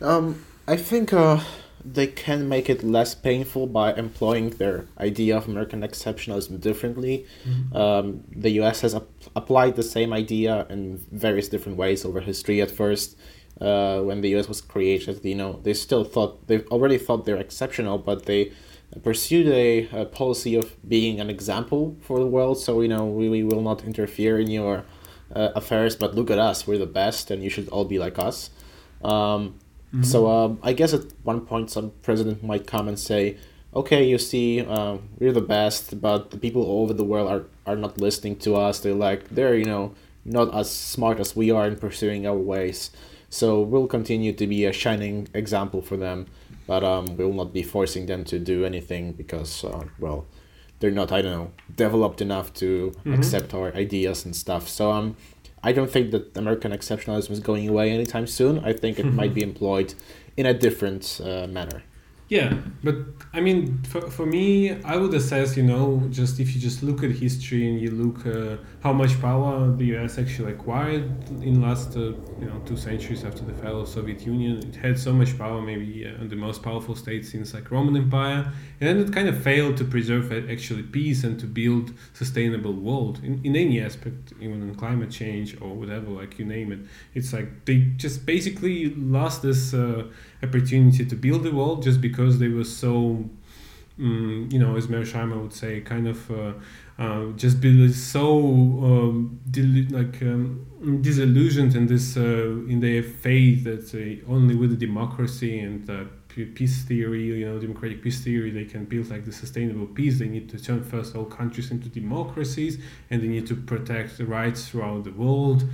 Um, 0.00 0.44
I 0.68 0.76
think 0.76 1.12
uh, 1.12 1.40
they 1.84 2.06
can 2.06 2.48
make 2.48 2.70
it 2.70 2.84
less 2.84 3.14
painful 3.14 3.66
by 3.66 3.94
employing 3.94 4.50
their 4.50 4.86
idea 4.98 5.36
of 5.36 5.48
American 5.48 5.82
exceptionalism 5.82 6.60
differently. 6.60 7.26
Mm-hmm. 7.44 7.76
Um, 7.76 8.24
the 8.30 8.50
U.S. 8.50 8.82
has 8.82 8.94
ap- 8.94 9.08
applied 9.34 9.74
the 9.74 9.82
same 9.82 10.12
idea 10.12 10.66
in 10.70 10.98
various 11.10 11.48
different 11.48 11.78
ways 11.78 12.04
over 12.04 12.20
history. 12.20 12.60
At 12.60 12.70
first, 12.70 13.16
uh, 13.60 14.00
when 14.00 14.20
the 14.20 14.28
U.S. 14.30 14.48
was 14.48 14.60
created, 14.60 15.24
you 15.24 15.34
know, 15.34 15.60
they 15.62 15.74
still 15.74 16.04
thought 16.04 16.46
they 16.46 16.60
already 16.64 16.98
thought 16.98 17.24
they're 17.24 17.36
exceptional, 17.36 17.98
but 17.98 18.26
they 18.26 18.52
pursued 19.02 19.48
a, 19.48 19.88
a, 19.92 20.04
policy 20.06 20.54
of 20.54 20.76
being 20.88 21.20
an 21.20 21.28
example 21.28 21.96
for 22.00 22.18
the 22.18 22.26
world. 22.26 22.58
So 22.58 22.80
you 22.80 22.88
know, 22.88 23.04
we, 23.04 23.28
we 23.28 23.42
will 23.42 23.60
not 23.60 23.84
interfere 23.84 24.38
in 24.38 24.48
your 24.48 24.84
uh, 25.34 25.50
affairs, 25.54 25.96
but 25.96 26.14
look 26.14 26.30
at 26.30 26.38
us, 26.38 26.66
we're 26.66 26.78
the 26.78 26.86
best, 26.86 27.30
and 27.30 27.42
you 27.42 27.50
should 27.50 27.68
all 27.68 27.84
be 27.84 27.98
like 27.98 28.18
us. 28.18 28.50
Um, 29.02 29.58
mm-hmm. 29.92 30.02
So 30.02 30.30
um, 30.30 30.58
I 30.62 30.72
guess 30.72 30.94
at 30.94 31.02
one 31.22 31.42
point, 31.42 31.70
some 31.70 31.92
president 32.02 32.42
might 32.42 32.66
come 32.66 32.88
and 32.88 32.98
say, 32.98 33.36
"Okay, 33.74 34.04
you 34.04 34.18
see, 34.18 34.60
uh, 34.60 34.98
we're 35.18 35.32
the 35.32 35.40
best, 35.40 36.00
but 36.00 36.30
the 36.30 36.38
people 36.38 36.62
all 36.62 36.84
over 36.84 36.94
the 36.94 37.04
world 37.04 37.28
are 37.30 37.44
are 37.66 37.76
not 37.76 38.00
listening 38.00 38.36
to 38.36 38.56
us. 38.56 38.80
They're 38.80 38.94
like 38.94 39.28
they're 39.30 39.56
you 39.56 39.66
know 39.66 39.94
not 40.24 40.54
as 40.54 40.70
smart 40.70 41.20
as 41.20 41.34
we 41.36 41.50
are 41.50 41.66
in 41.66 41.76
pursuing 41.76 42.26
our 42.26 42.38
ways." 42.38 42.90
So 43.30 43.60
we'll 43.60 43.86
continue 43.86 44.32
to 44.32 44.46
be 44.46 44.64
a 44.64 44.72
shining 44.72 45.28
example 45.34 45.82
for 45.82 45.96
them, 45.96 46.26
but 46.66 46.82
um, 46.82 47.16
we 47.16 47.24
will 47.24 47.34
not 47.34 47.52
be 47.52 47.62
forcing 47.62 48.06
them 48.06 48.24
to 48.24 48.38
do 48.38 48.64
anything 48.64 49.12
because, 49.12 49.64
uh, 49.64 49.84
well, 49.98 50.26
they're 50.80 50.90
not, 50.90 51.12
I 51.12 51.22
don't 51.22 51.32
know, 51.32 51.50
developed 51.76 52.20
enough 52.20 52.54
to 52.54 52.90
mm-hmm. 52.90 53.14
accept 53.14 53.52
our 53.52 53.74
ideas 53.74 54.24
and 54.24 54.34
stuff. 54.34 54.68
So 54.68 54.92
um, 54.92 55.16
I 55.62 55.72
don't 55.72 55.90
think 55.90 56.10
that 56.12 56.36
American 56.36 56.72
exceptionalism 56.72 57.30
is 57.32 57.40
going 57.40 57.68
away 57.68 57.90
anytime 57.90 58.26
soon. 58.26 58.64
I 58.64 58.72
think 58.72 58.98
it 58.98 59.06
might 59.06 59.34
be 59.34 59.42
employed 59.50 59.94
in 60.36 60.46
a 60.46 60.54
different 60.54 61.20
uh, 61.22 61.46
manner. 61.48 61.82
Yeah, 62.28 62.58
but 62.84 62.96
I 63.32 63.40
mean, 63.40 63.82
for, 63.84 64.02
for 64.02 64.26
me, 64.26 64.82
I 64.82 64.98
would 64.98 65.14
assess, 65.14 65.56
you 65.56 65.62
know, 65.62 66.02
just 66.10 66.38
if 66.40 66.54
you 66.54 66.60
just 66.60 66.82
look 66.82 67.02
at 67.02 67.10
history 67.10 67.66
and 67.66 67.80
you 67.80 67.90
look 67.90 68.26
uh, 68.26 68.58
how 68.82 68.92
much 68.92 69.18
power 69.18 69.70
the 69.74 69.96
US 69.96 70.18
actually 70.18 70.52
acquired 70.52 71.04
in 71.42 71.62
last, 71.62 71.96
uh, 71.96 72.00
you 72.40 72.46
know, 72.46 72.60
two 72.66 72.76
centuries 72.76 73.24
after 73.24 73.42
the 73.44 73.54
fall 73.54 73.80
of 73.80 73.88
Soviet 73.88 74.26
Union, 74.26 74.58
it 74.58 74.76
had 74.76 74.98
so 74.98 75.14
much 75.14 75.38
power, 75.38 75.62
maybe 75.62 76.06
uh, 76.06 76.22
the 76.28 76.36
most 76.36 76.62
powerful 76.62 76.94
state 76.94 77.24
since 77.24 77.54
like 77.54 77.70
Roman 77.70 77.96
Empire, 77.96 78.52
and 78.82 79.00
it 79.00 79.10
kind 79.10 79.28
of 79.28 79.42
failed 79.42 79.78
to 79.78 79.84
preserve 79.84 80.30
actually 80.50 80.82
peace 80.82 81.24
and 81.24 81.40
to 81.40 81.46
build 81.46 81.94
sustainable 82.12 82.74
world 82.74 83.20
in, 83.24 83.40
in 83.42 83.56
any 83.56 83.80
aspect, 83.80 84.34
even 84.38 84.60
in 84.62 84.74
climate 84.74 85.10
change 85.10 85.58
or 85.62 85.74
whatever, 85.74 86.10
like 86.10 86.38
you 86.38 86.44
name 86.44 86.72
it. 86.72 86.80
It's 87.14 87.32
like 87.32 87.64
they 87.64 87.78
just 87.96 88.26
basically 88.26 88.94
lost 88.94 89.40
this 89.40 89.72
uh, 89.72 90.08
opportunity 90.42 91.04
to 91.04 91.14
build 91.16 91.42
the 91.42 91.52
world 91.52 91.82
just 91.82 92.00
because 92.00 92.38
they 92.38 92.48
were 92.48 92.64
so 92.64 93.24
um, 93.98 94.48
you 94.50 94.58
know 94.58 94.76
as 94.76 94.86
Mearsheimer 94.86 95.40
would 95.40 95.52
say 95.52 95.80
kind 95.80 96.06
of 96.06 96.30
uh, 96.30 96.52
uh, 96.98 97.26
just 97.36 97.60
be 97.60 97.92
so 97.92 98.38
um, 98.38 99.40
like 99.90 100.22
um, 100.22 101.00
disillusioned 101.00 101.74
in 101.74 101.86
this 101.86 102.16
uh, 102.16 102.22
in 102.68 102.80
their 102.80 103.02
faith 103.02 103.64
that 103.64 104.22
only 104.28 104.54
with 104.54 104.78
democracy 104.78 105.58
and 105.58 105.88
peace 106.46 106.82
theory, 106.84 107.24
you 107.24 107.46
know, 107.46 107.58
democratic 107.58 108.02
peace 108.02 108.20
theory, 108.22 108.50
they 108.50 108.64
can 108.64 108.84
build 108.84 109.10
like 109.10 109.24
the 109.24 109.32
sustainable 109.32 109.86
peace. 109.86 110.18
They 110.18 110.28
need 110.28 110.48
to 110.50 110.58
turn 110.58 110.82
first 110.82 111.14
all 111.14 111.24
countries 111.24 111.70
into 111.70 111.88
democracies, 111.88 112.78
and 113.10 113.22
they 113.22 113.28
need 113.28 113.46
to 113.48 113.56
protect 113.56 114.18
the 114.18 114.26
rights 114.26 114.68
throughout 114.68 115.04
the 115.04 115.12
world. 115.12 115.64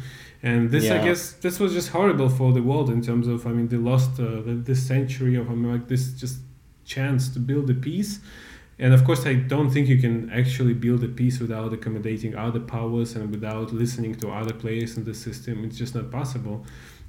And 0.42 0.70
this, 0.70 0.85
yeah. 0.85 1.00
I 1.00 1.05
guess, 1.05 1.33
this 1.33 1.59
was 1.59 1.72
just 1.72 1.88
horrible 1.88 2.29
for 2.29 2.53
the 2.53 2.62
world 2.62 2.90
in 2.90 3.00
terms 3.00 3.27
of, 3.29 3.46
I 3.46 3.50
mean, 3.50 3.68
they 3.68 3.79
lost 3.79 4.20
uh, 4.20 4.42
this 4.44 4.87
century 4.87 5.37
of 5.37 5.50
I 5.50 5.55
mean, 5.55 5.72
like 5.72 5.88
this 5.88 6.12
just 6.12 6.38
chance 6.85 7.29
to 7.31 7.38
build 7.38 7.70
a 7.70 7.74
peace. 7.74 8.20
And 8.79 8.92
of 8.92 9.05
course, 9.05 9.24
I 9.24 9.35
don't 9.35 9.70
think 9.70 9.88
you 9.88 9.98
can 9.98 10.31
actually 10.31 10.74
build 10.74 11.05
a 11.05 11.09
peace 11.09 11.38
without 11.38 11.72
accommodating 11.72 12.35
other 12.35 12.61
powers 12.61 13.14
and 13.14 13.31
without 13.31 13.72
listening 13.72 14.16
to 14.16 14.31
other 14.31 14.53
players 14.53 14.96
in 14.96 15.05
the 15.05 15.14
system. 15.14 15.64
It's 15.64 15.79
just 15.79 15.94
not 15.94 16.11
possible. 16.11 16.66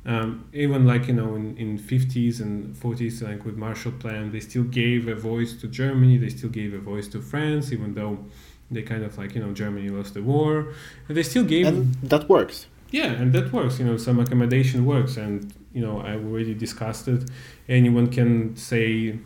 Um, 0.08 0.48
even 0.54 0.86
like 0.86 1.08
you 1.08 1.14
know 1.14 1.34
in, 1.34 1.58
in 1.58 1.80
50s 1.80 2.40
and 2.40 2.76
40s 2.76 3.24
like 3.24 3.44
with 3.44 3.56
marshall 3.58 3.92
plan 3.94 4.32
they 4.32 4.40
still 4.40 4.64
gave 4.64 5.08
a 5.08 5.16
voice 5.16 5.54
to 5.62 5.68
germany 5.68 6.20
they 6.20 6.30
still 6.30 6.52
gave 6.52 6.76
a 6.76 6.78
voice 6.78 7.08
to 7.08 7.20
france 7.24 7.72
even 7.72 7.96
though 7.96 8.24
they 8.72 8.82
kind 8.82 9.04
of 9.04 9.18
like 9.18 9.36
you 9.36 9.42
know 9.42 9.52
germany 9.54 9.90
lost 9.90 10.14
the 10.14 10.24
war. 10.24 10.74
And 11.08 11.18
they 11.18 11.24
still 11.24 11.44
gave 11.44 11.68
and 11.68 11.94
that 12.04 12.28
works. 12.30 12.68
Yeah 12.92 13.12
and 13.12 13.34
that 13.34 13.52
works 13.52 13.80
you 13.80 13.86
know 13.86 13.98
some 13.98 14.20
accommodation 14.20 14.86
works. 14.86 15.18
And 15.18 15.54
you 15.74 15.82
know 15.82 16.00
i 16.02 16.14
already 16.14 16.54
discussed 16.54 17.08
it. 17.08 17.30
Anyone 17.68 18.08
can 18.08 18.56
say 18.56 19.20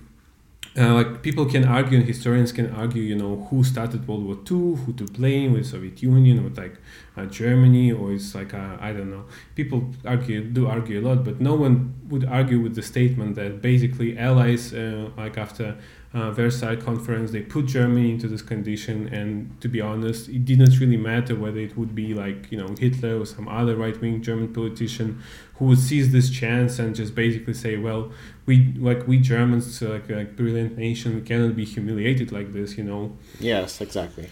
uh, 0.78 0.94
like 0.94 1.22
people 1.24 1.46
can 1.46 1.66
argue 1.66 1.98
and 1.98 2.08
historians 2.08 2.52
can 2.52 2.70
argue 2.76 3.02
you 3.02 3.16
know 3.16 3.48
who 3.50 3.64
started 3.64 4.08
world 4.08 4.24
war 4.26 4.38
ii 4.52 4.76
who 4.82 4.94
to 4.94 5.06
blame 5.06 5.54
with 5.54 5.66
soviet 5.66 6.02
union 6.04 6.44
with 6.44 6.58
like 6.58 6.76
uh, 7.18 7.26
germany 7.26 7.92
or 7.92 8.14
it's 8.14 8.36
like 8.36 8.54
uh, 8.54 8.78
i 8.80 8.94
don't 8.94 9.10
know. 9.10 9.26
People 9.56 9.80
argue 10.06 10.44
do 10.44 10.68
argue 10.68 11.00
a 11.00 11.04
lot 11.08 11.24
but 11.24 11.42
no 11.42 11.56
one 11.56 11.94
would 12.10 12.26
argue 12.26 12.60
with 12.60 12.76
the 12.76 12.82
statement 12.82 13.36
that 13.36 13.62
basically 13.62 14.18
allies 14.18 14.74
uh, 14.74 15.10
like 15.18 15.38
after 15.38 15.78
uh, 16.12 16.32
Versailles 16.32 16.76
conference, 16.76 17.32
they 17.32 17.42
put 17.42 17.68
Germany 17.68 18.10
into 18.12 18.28
this 18.28 18.42
condition, 18.42 19.08
and 19.14 19.60
to 19.62 19.68
be 19.68 19.80
honest, 19.80 20.28
it 20.28 20.44
didn't 20.44 20.80
really 20.80 20.98
matter 20.98 21.36
whether 21.36 21.60
it 21.60 21.78
would 21.78 21.94
be 21.94 22.14
like 22.14 22.52
you 22.52 22.58
know 22.58 22.74
Hitler 22.80 23.20
or 23.20 23.26
some 23.26 23.48
other 23.48 23.76
right-wing 23.76 24.24
German 24.24 24.52
politician 24.54 25.22
who 25.56 25.66
would 25.66 25.78
seize 25.78 26.12
this 26.12 26.32
chance 26.32 26.80
and 26.80 26.96
just 26.96 27.14
basically 27.14 27.54
say, 27.54 27.78
well, 27.78 28.12
we 28.46 28.74
like 28.78 29.08
we 29.08 29.20
Germans, 29.20 29.82
like 29.82 30.10
a 30.10 30.24
brilliant 30.26 30.78
nation, 30.78 31.24
cannot 31.24 31.56
be 31.56 31.66
humiliated 31.66 32.32
like 32.32 32.54
this, 32.54 32.78
you 32.78 32.84
know. 32.84 33.16
Yes, 33.40 33.80
exactly. 33.80 34.30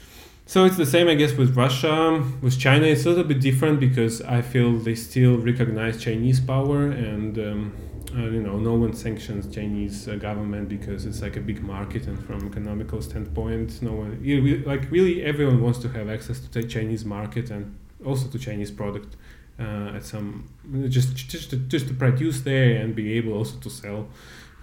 So 0.47 0.63
it's 0.63 0.77
the 0.77 0.85
same, 0.85 1.09
I 1.09 1.15
guess, 1.15 1.33
with 1.33 1.57
Russia. 1.57 2.23
With 2.41 2.57
China, 2.57 2.85
it's 2.85 3.05
a 3.05 3.09
little 3.09 3.25
bit 3.25 3.41
different 3.41 3.81
because 3.81 4.21
I 4.21 4.41
feel 4.41 4.77
they 4.77 4.95
still 4.95 5.37
recognize 5.37 6.01
Chinese 6.01 6.39
power, 6.39 6.83
and 6.85 7.37
um, 7.37 7.75
uh, 8.15 8.21
you 8.21 8.41
know, 8.41 8.57
no 8.57 8.75
one 8.75 8.93
sanctions 8.93 9.53
Chinese 9.53 10.07
uh, 10.07 10.15
government 10.15 10.69
because 10.69 11.05
it's 11.05 11.21
like 11.21 11.35
a 11.35 11.41
big 11.41 11.61
market, 11.61 12.07
and 12.07 12.17
from 12.25 12.47
economical 12.47 13.01
standpoint, 13.01 13.81
no 13.81 13.91
one 13.91 14.19
you 14.23 14.63
like 14.65 14.89
really 14.89 15.21
everyone 15.21 15.61
wants 15.61 15.79
to 15.79 15.89
have 15.89 16.07
access 16.07 16.39
to 16.39 16.49
the 16.49 16.63
Chinese 16.63 17.03
market 17.03 17.51
and 17.51 17.77
also 18.05 18.29
to 18.29 18.39
Chinese 18.39 18.71
product 18.71 19.17
uh, 19.59 19.97
at 19.97 20.05
some 20.05 20.47
just 20.87 21.13
just 21.13 21.49
to, 21.49 21.57
just 21.57 21.89
to 21.89 21.93
produce 21.93 22.39
there 22.41 22.77
and 22.77 22.95
be 22.95 23.17
able 23.17 23.33
also 23.33 23.59
to 23.59 23.69
sell 23.69 24.07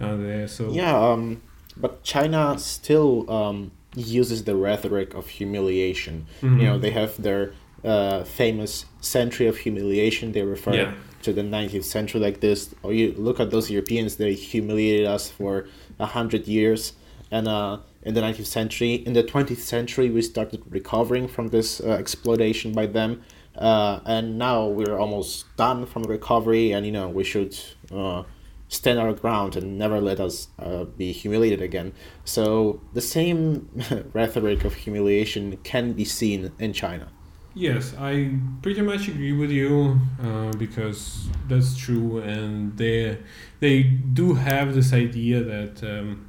uh, 0.01 0.15
there. 0.15 0.47
So 0.47 0.71
yeah, 0.71 0.97
um, 0.97 1.43
but 1.77 2.01
China 2.01 2.57
still. 2.57 3.29
Um 3.29 3.71
uses 3.95 4.43
the 4.43 4.55
rhetoric 4.55 5.13
of 5.13 5.27
humiliation. 5.27 6.27
Mm-hmm. 6.41 6.59
You 6.59 6.65
know, 6.65 6.77
they 6.79 6.91
have 6.91 7.21
their 7.21 7.53
uh, 7.83 8.23
famous 8.23 8.85
century 9.01 9.47
of 9.47 9.57
humiliation. 9.57 10.31
They 10.31 10.43
refer 10.43 10.73
yeah. 10.73 10.93
to 11.23 11.33
the 11.33 11.41
19th 11.41 11.85
century 11.85 12.21
like 12.21 12.39
this. 12.39 12.73
Or 12.83 12.93
you 12.93 13.13
look 13.17 13.39
at 13.39 13.51
those 13.51 13.69
Europeans; 13.69 14.15
they 14.15 14.33
humiliated 14.33 15.07
us 15.07 15.29
for 15.29 15.67
a 15.99 16.05
hundred 16.05 16.47
years. 16.47 16.93
And 17.31 17.47
uh, 17.47 17.79
in 18.03 18.13
the 18.13 18.21
19th 18.21 18.45
century, 18.45 18.93
in 18.93 19.13
the 19.13 19.23
20th 19.23 19.57
century, 19.57 20.09
we 20.09 20.21
started 20.21 20.61
recovering 20.69 21.27
from 21.27 21.49
this 21.49 21.81
uh, 21.81 21.89
exploitation 21.89 22.71
by 22.71 22.85
them. 22.85 23.23
Uh, 23.57 23.99
and 24.05 24.37
now 24.37 24.67
we're 24.67 24.97
almost 24.97 25.45
done 25.55 25.85
from 25.85 26.03
recovery, 26.03 26.71
and 26.71 26.85
you 26.85 26.91
know 26.91 27.07
we 27.07 27.23
should 27.23 27.57
uh, 27.91 28.23
stand 28.67 28.99
our 28.99 29.13
ground 29.13 29.55
and 29.55 29.77
never 29.77 30.01
let 30.01 30.19
us 30.19 30.47
uh, 30.59 30.85
be 30.85 31.11
humiliated 31.11 31.61
again. 31.61 31.93
So 32.23 32.81
the 32.93 33.01
same 33.01 33.69
rhetoric 34.13 34.65
of 34.65 34.73
humiliation 34.73 35.57
can 35.57 35.93
be 35.93 36.05
seen 36.05 36.51
in 36.59 36.73
China. 36.73 37.09
Yes, 37.57 37.93
I 37.97 38.31
pretty 38.61 38.81
much 38.81 39.07
agree 39.07 39.31
with 39.31 39.49
you 39.49 39.97
uh, 40.21 40.51
because 40.57 41.29
that's 41.47 41.77
true, 41.77 42.17
and 42.17 42.77
they 42.77 43.17
they 43.61 43.83
do 43.83 44.33
have 44.33 44.75
this 44.75 44.91
idea 44.91 45.41
that 45.41 45.81
um, 45.81 46.27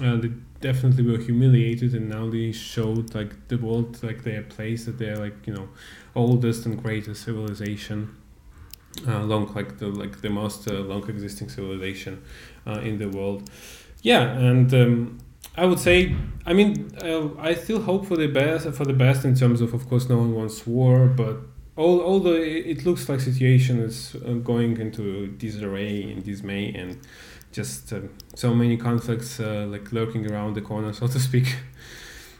uh, 0.00 0.16
they 0.18 0.30
definitely 0.60 1.02
were 1.02 1.18
humiliated, 1.18 1.94
and 1.94 2.08
now 2.08 2.30
they 2.30 2.52
showed 2.52 3.12
like 3.12 3.48
the 3.48 3.58
world 3.58 4.00
like 4.04 4.22
their 4.22 4.42
place 4.42 4.84
that 4.84 4.98
they're 4.98 5.16
like 5.16 5.48
you 5.48 5.52
know 5.52 5.68
oldest 6.14 6.64
and 6.64 6.80
greatest 6.80 7.24
civilization 7.24 8.16
uh, 9.06 9.22
long 9.24 9.52
like 9.54 9.78
the 9.78 9.88
like 9.88 10.20
the 10.20 10.30
most 10.30 10.68
uh, 10.68 10.74
long 10.74 11.08
existing 11.08 11.48
civilization 11.48 12.22
uh, 12.66 12.80
in 12.80 12.98
the 12.98 13.08
world. 13.08 13.50
Yeah, 14.02 14.22
and 14.22 14.72
um, 14.74 15.18
I 15.56 15.64
would 15.64 15.78
say, 15.78 16.14
I 16.44 16.52
mean, 16.52 16.90
uh, 17.02 17.28
I 17.38 17.54
still 17.54 17.80
hope 17.80 18.06
for 18.06 18.16
the 18.16 18.26
best 18.26 18.68
for 18.72 18.84
the 18.84 18.92
best 18.92 19.24
in 19.24 19.34
terms 19.34 19.60
of, 19.60 19.74
of 19.74 19.88
course, 19.88 20.08
no 20.08 20.18
one 20.18 20.34
wants 20.34 20.66
war, 20.66 21.06
but 21.06 21.36
all, 21.76 22.00
although 22.02 22.34
it 22.34 22.84
looks 22.84 23.08
like 23.08 23.20
situation 23.20 23.78
is 23.80 24.14
uh, 24.14 24.32
going 24.34 24.78
into 24.78 25.28
disarray 25.38 26.12
and 26.12 26.22
dismay 26.24 26.74
and 26.74 26.98
just 27.52 27.92
uh, 27.92 28.00
so 28.34 28.54
many 28.54 28.76
conflicts 28.76 29.38
like 29.38 29.92
lurking 29.92 30.30
around 30.30 30.54
the 30.54 30.62
corner, 30.62 30.92
so 30.92 31.06
to 31.06 31.20
speak. 31.20 31.56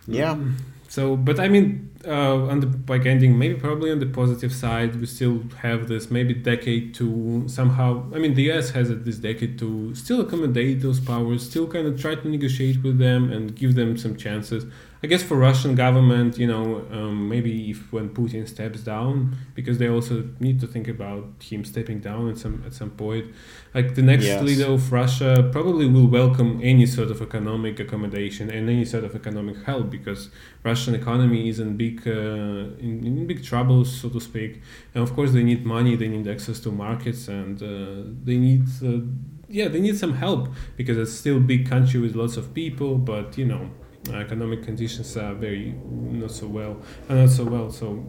Yeah. 0.07 0.35
Mm. 0.35 0.55
So, 0.89 1.17
but 1.17 1.41
I 1.41 1.49
mean, 1.49 1.91
uh, 2.07 2.47
on 2.47 2.61
the 2.61 2.71
like 2.89 3.07
ending, 3.07 3.39
maybe 3.39 3.55
probably 3.55 3.91
on 3.91 3.99
the 3.99 4.07
positive 4.07 4.53
side, 4.53 4.97
we 5.01 5.07
still 5.07 5.43
have 5.59 5.89
this 5.89 6.11
maybe 6.11 6.35
decade 6.35 6.95
to 6.97 7.45
somehow. 7.47 8.05
I 8.15 8.19
mean, 8.19 8.35
the 8.35 8.51
US 8.53 8.71
has 8.71 8.89
this 8.89 9.17
decade 9.17 9.59
to 9.61 9.95
still 9.95 10.21
accommodate 10.21 10.81
those 10.81 11.01
powers, 11.01 11.49
still 11.49 11.67
kind 11.67 11.87
of 11.87 12.01
try 12.01 12.15
to 12.15 12.29
negotiate 12.29 12.83
with 12.83 12.99
them 12.99 13.31
and 13.31 13.55
give 13.55 13.75
them 13.75 13.97
some 13.97 14.17
chances. 14.17 14.65
I 15.05 15.09
guess 15.09 15.21
for 15.21 15.37
Russian 15.37 15.75
government, 15.75 16.39
you 16.39 16.47
know, 16.47 16.87
um, 16.93 17.29
maybe 17.29 17.71
if 17.71 17.93
when 17.93 18.11
Putin 18.11 18.49
steps 18.49 18.83
down, 18.83 19.37
because 19.53 19.79
they 19.79 19.89
also 19.89 20.29
need 20.39 20.61
to 20.61 20.69
think 20.69 20.87
about 20.87 21.25
him 21.41 21.65
stepping 21.65 21.99
down 21.99 22.31
at 22.31 22.39
some 22.39 22.63
at 22.65 22.73
some 22.73 22.91
point. 22.91 23.27
Like 23.75 23.97
the 23.97 24.03
next 24.03 24.27
yes. 24.27 24.41
leader 24.45 24.67
of 24.67 24.93
Russia 24.93 25.49
probably 25.51 25.89
will 25.89 26.07
welcome 26.07 26.61
any 26.63 26.87
sort 26.87 27.11
of 27.11 27.21
economic 27.21 27.81
accommodation 27.81 28.49
and 28.49 28.71
any 28.71 28.85
sort 28.85 29.03
of 29.03 29.17
economic 29.17 29.65
help 29.65 29.91
because 29.91 30.31
Russian 30.63 30.95
economy 30.95 31.49
is 31.49 31.59
in 31.59 31.77
big 31.93 32.07
uh, 32.07 32.77
in, 32.79 33.05
in 33.07 33.27
big 33.27 33.45
trouble, 33.45 33.85
so 33.85 34.09
to 34.09 34.21
speak. 34.21 34.63
And 34.95 35.03
of 35.03 35.15
course, 35.15 35.33
they 35.33 35.43
need 35.43 35.65
money, 35.65 35.97
they 35.97 36.09
need 36.09 36.29
access 36.29 36.61
to 36.61 36.71
markets, 36.71 37.29
and 37.29 37.63
uh, 37.63 38.11
they 38.25 38.37
need. 38.37 38.65
Uh, 38.83 39.01
yeah, 39.49 39.69
they 39.69 39.81
need 39.81 39.99
some 39.99 40.15
help 40.15 40.49
because 40.77 40.97
it's 40.97 41.13
still 41.13 41.37
a 41.37 41.41
big 41.41 41.69
country 41.69 42.01
with 42.01 42.15
lots 42.15 42.39
of 42.39 42.55
people, 42.55 42.97
but 42.97 43.37
you 43.37 43.45
know, 43.45 43.71
economic 44.13 44.63
conditions 44.63 45.17
are 45.17 45.35
very 45.35 45.75
not 45.93 46.31
so 46.31 46.47
well, 46.47 46.81
uh, 47.09 47.15
not 47.15 47.31
so 47.31 47.45
well. 47.45 47.71
So, 47.71 48.05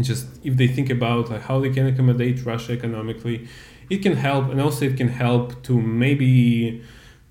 just 0.00 0.26
if 0.44 0.56
they 0.56 0.68
think 0.68 0.90
about 0.90 1.30
like 1.30 1.42
how 1.42 1.58
they 1.60 1.70
can 1.70 1.86
accommodate 1.86 2.44
Russia 2.44 2.72
economically, 2.72 3.48
it 3.90 3.98
can 3.98 4.16
help, 4.16 4.50
and 4.50 4.60
also 4.60 4.84
it 4.84 4.96
can 4.96 5.08
help 5.08 5.62
to 5.64 5.80
maybe 5.80 6.82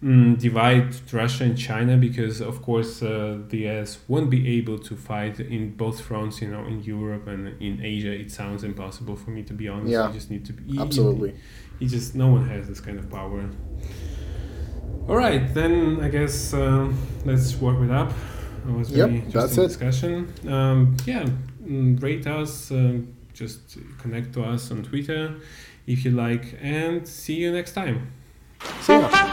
mm, 0.04 0.38
divide 0.38 0.94
Russia 1.14 1.46
and 1.46 1.58
China 1.58 1.98
because, 1.98 2.42
of 2.42 2.62
course, 2.62 3.02
uh, 3.02 3.40
the 3.48 3.68
US 3.68 4.00
won't 4.08 4.30
be 4.30 4.58
able 4.58 4.78
to 4.80 4.96
fight 4.96 5.40
in 5.40 5.76
both 5.76 6.02
fronts. 6.02 6.42
You 6.42 6.50
know, 6.50 6.66
in 6.66 6.84
Europe 6.84 7.28
and 7.28 7.62
in 7.62 7.80
Asia, 7.82 8.12
it 8.12 8.32
sounds 8.32 8.64
impossible 8.64 9.16
for 9.16 9.32
me 9.32 9.44
to 9.44 9.54
be 9.54 9.68
honest. 9.68 9.92
Yeah, 9.92 10.08
you 10.08 10.14
just 10.14 10.30
need 10.30 10.46
to 10.46 10.54
be 10.54 10.80
absolutely. 10.80 11.36
You 11.80 11.88
just 11.88 12.16
no 12.16 12.28
one 12.28 12.48
has 12.50 12.68
this 12.68 12.80
kind 12.80 13.00
of 13.00 13.10
power. 13.10 13.50
All 15.08 15.18
right, 15.18 15.54
then 15.54 16.00
I 16.02 16.10
guess 16.10 16.54
uh, 16.54 16.92
let's 17.26 17.54
wrap 17.56 17.82
it 17.82 17.92
up. 17.92 18.12
It 18.68 18.72
was 18.72 18.90
yep, 18.90 19.10
very 19.10 19.20
interesting 19.20 19.64
discussion. 19.64 20.34
Um, 20.48 20.96
yeah, 21.06 21.26
mm, 21.62 22.02
rate 22.02 22.26
us, 22.28 22.72
uh, 22.72 23.00
just 23.34 23.78
connect 24.00 24.34
to 24.34 24.44
us 24.44 24.72
on 24.72 24.84
Twitter 24.84 25.36
if 25.86 26.06
you 26.06 26.12
like, 26.12 26.58
and 26.62 27.06
see 27.06 27.36
you 27.36 27.52
next 27.52 27.74
time. 27.74 28.14
See 28.82 28.94
ya. 28.94 29.30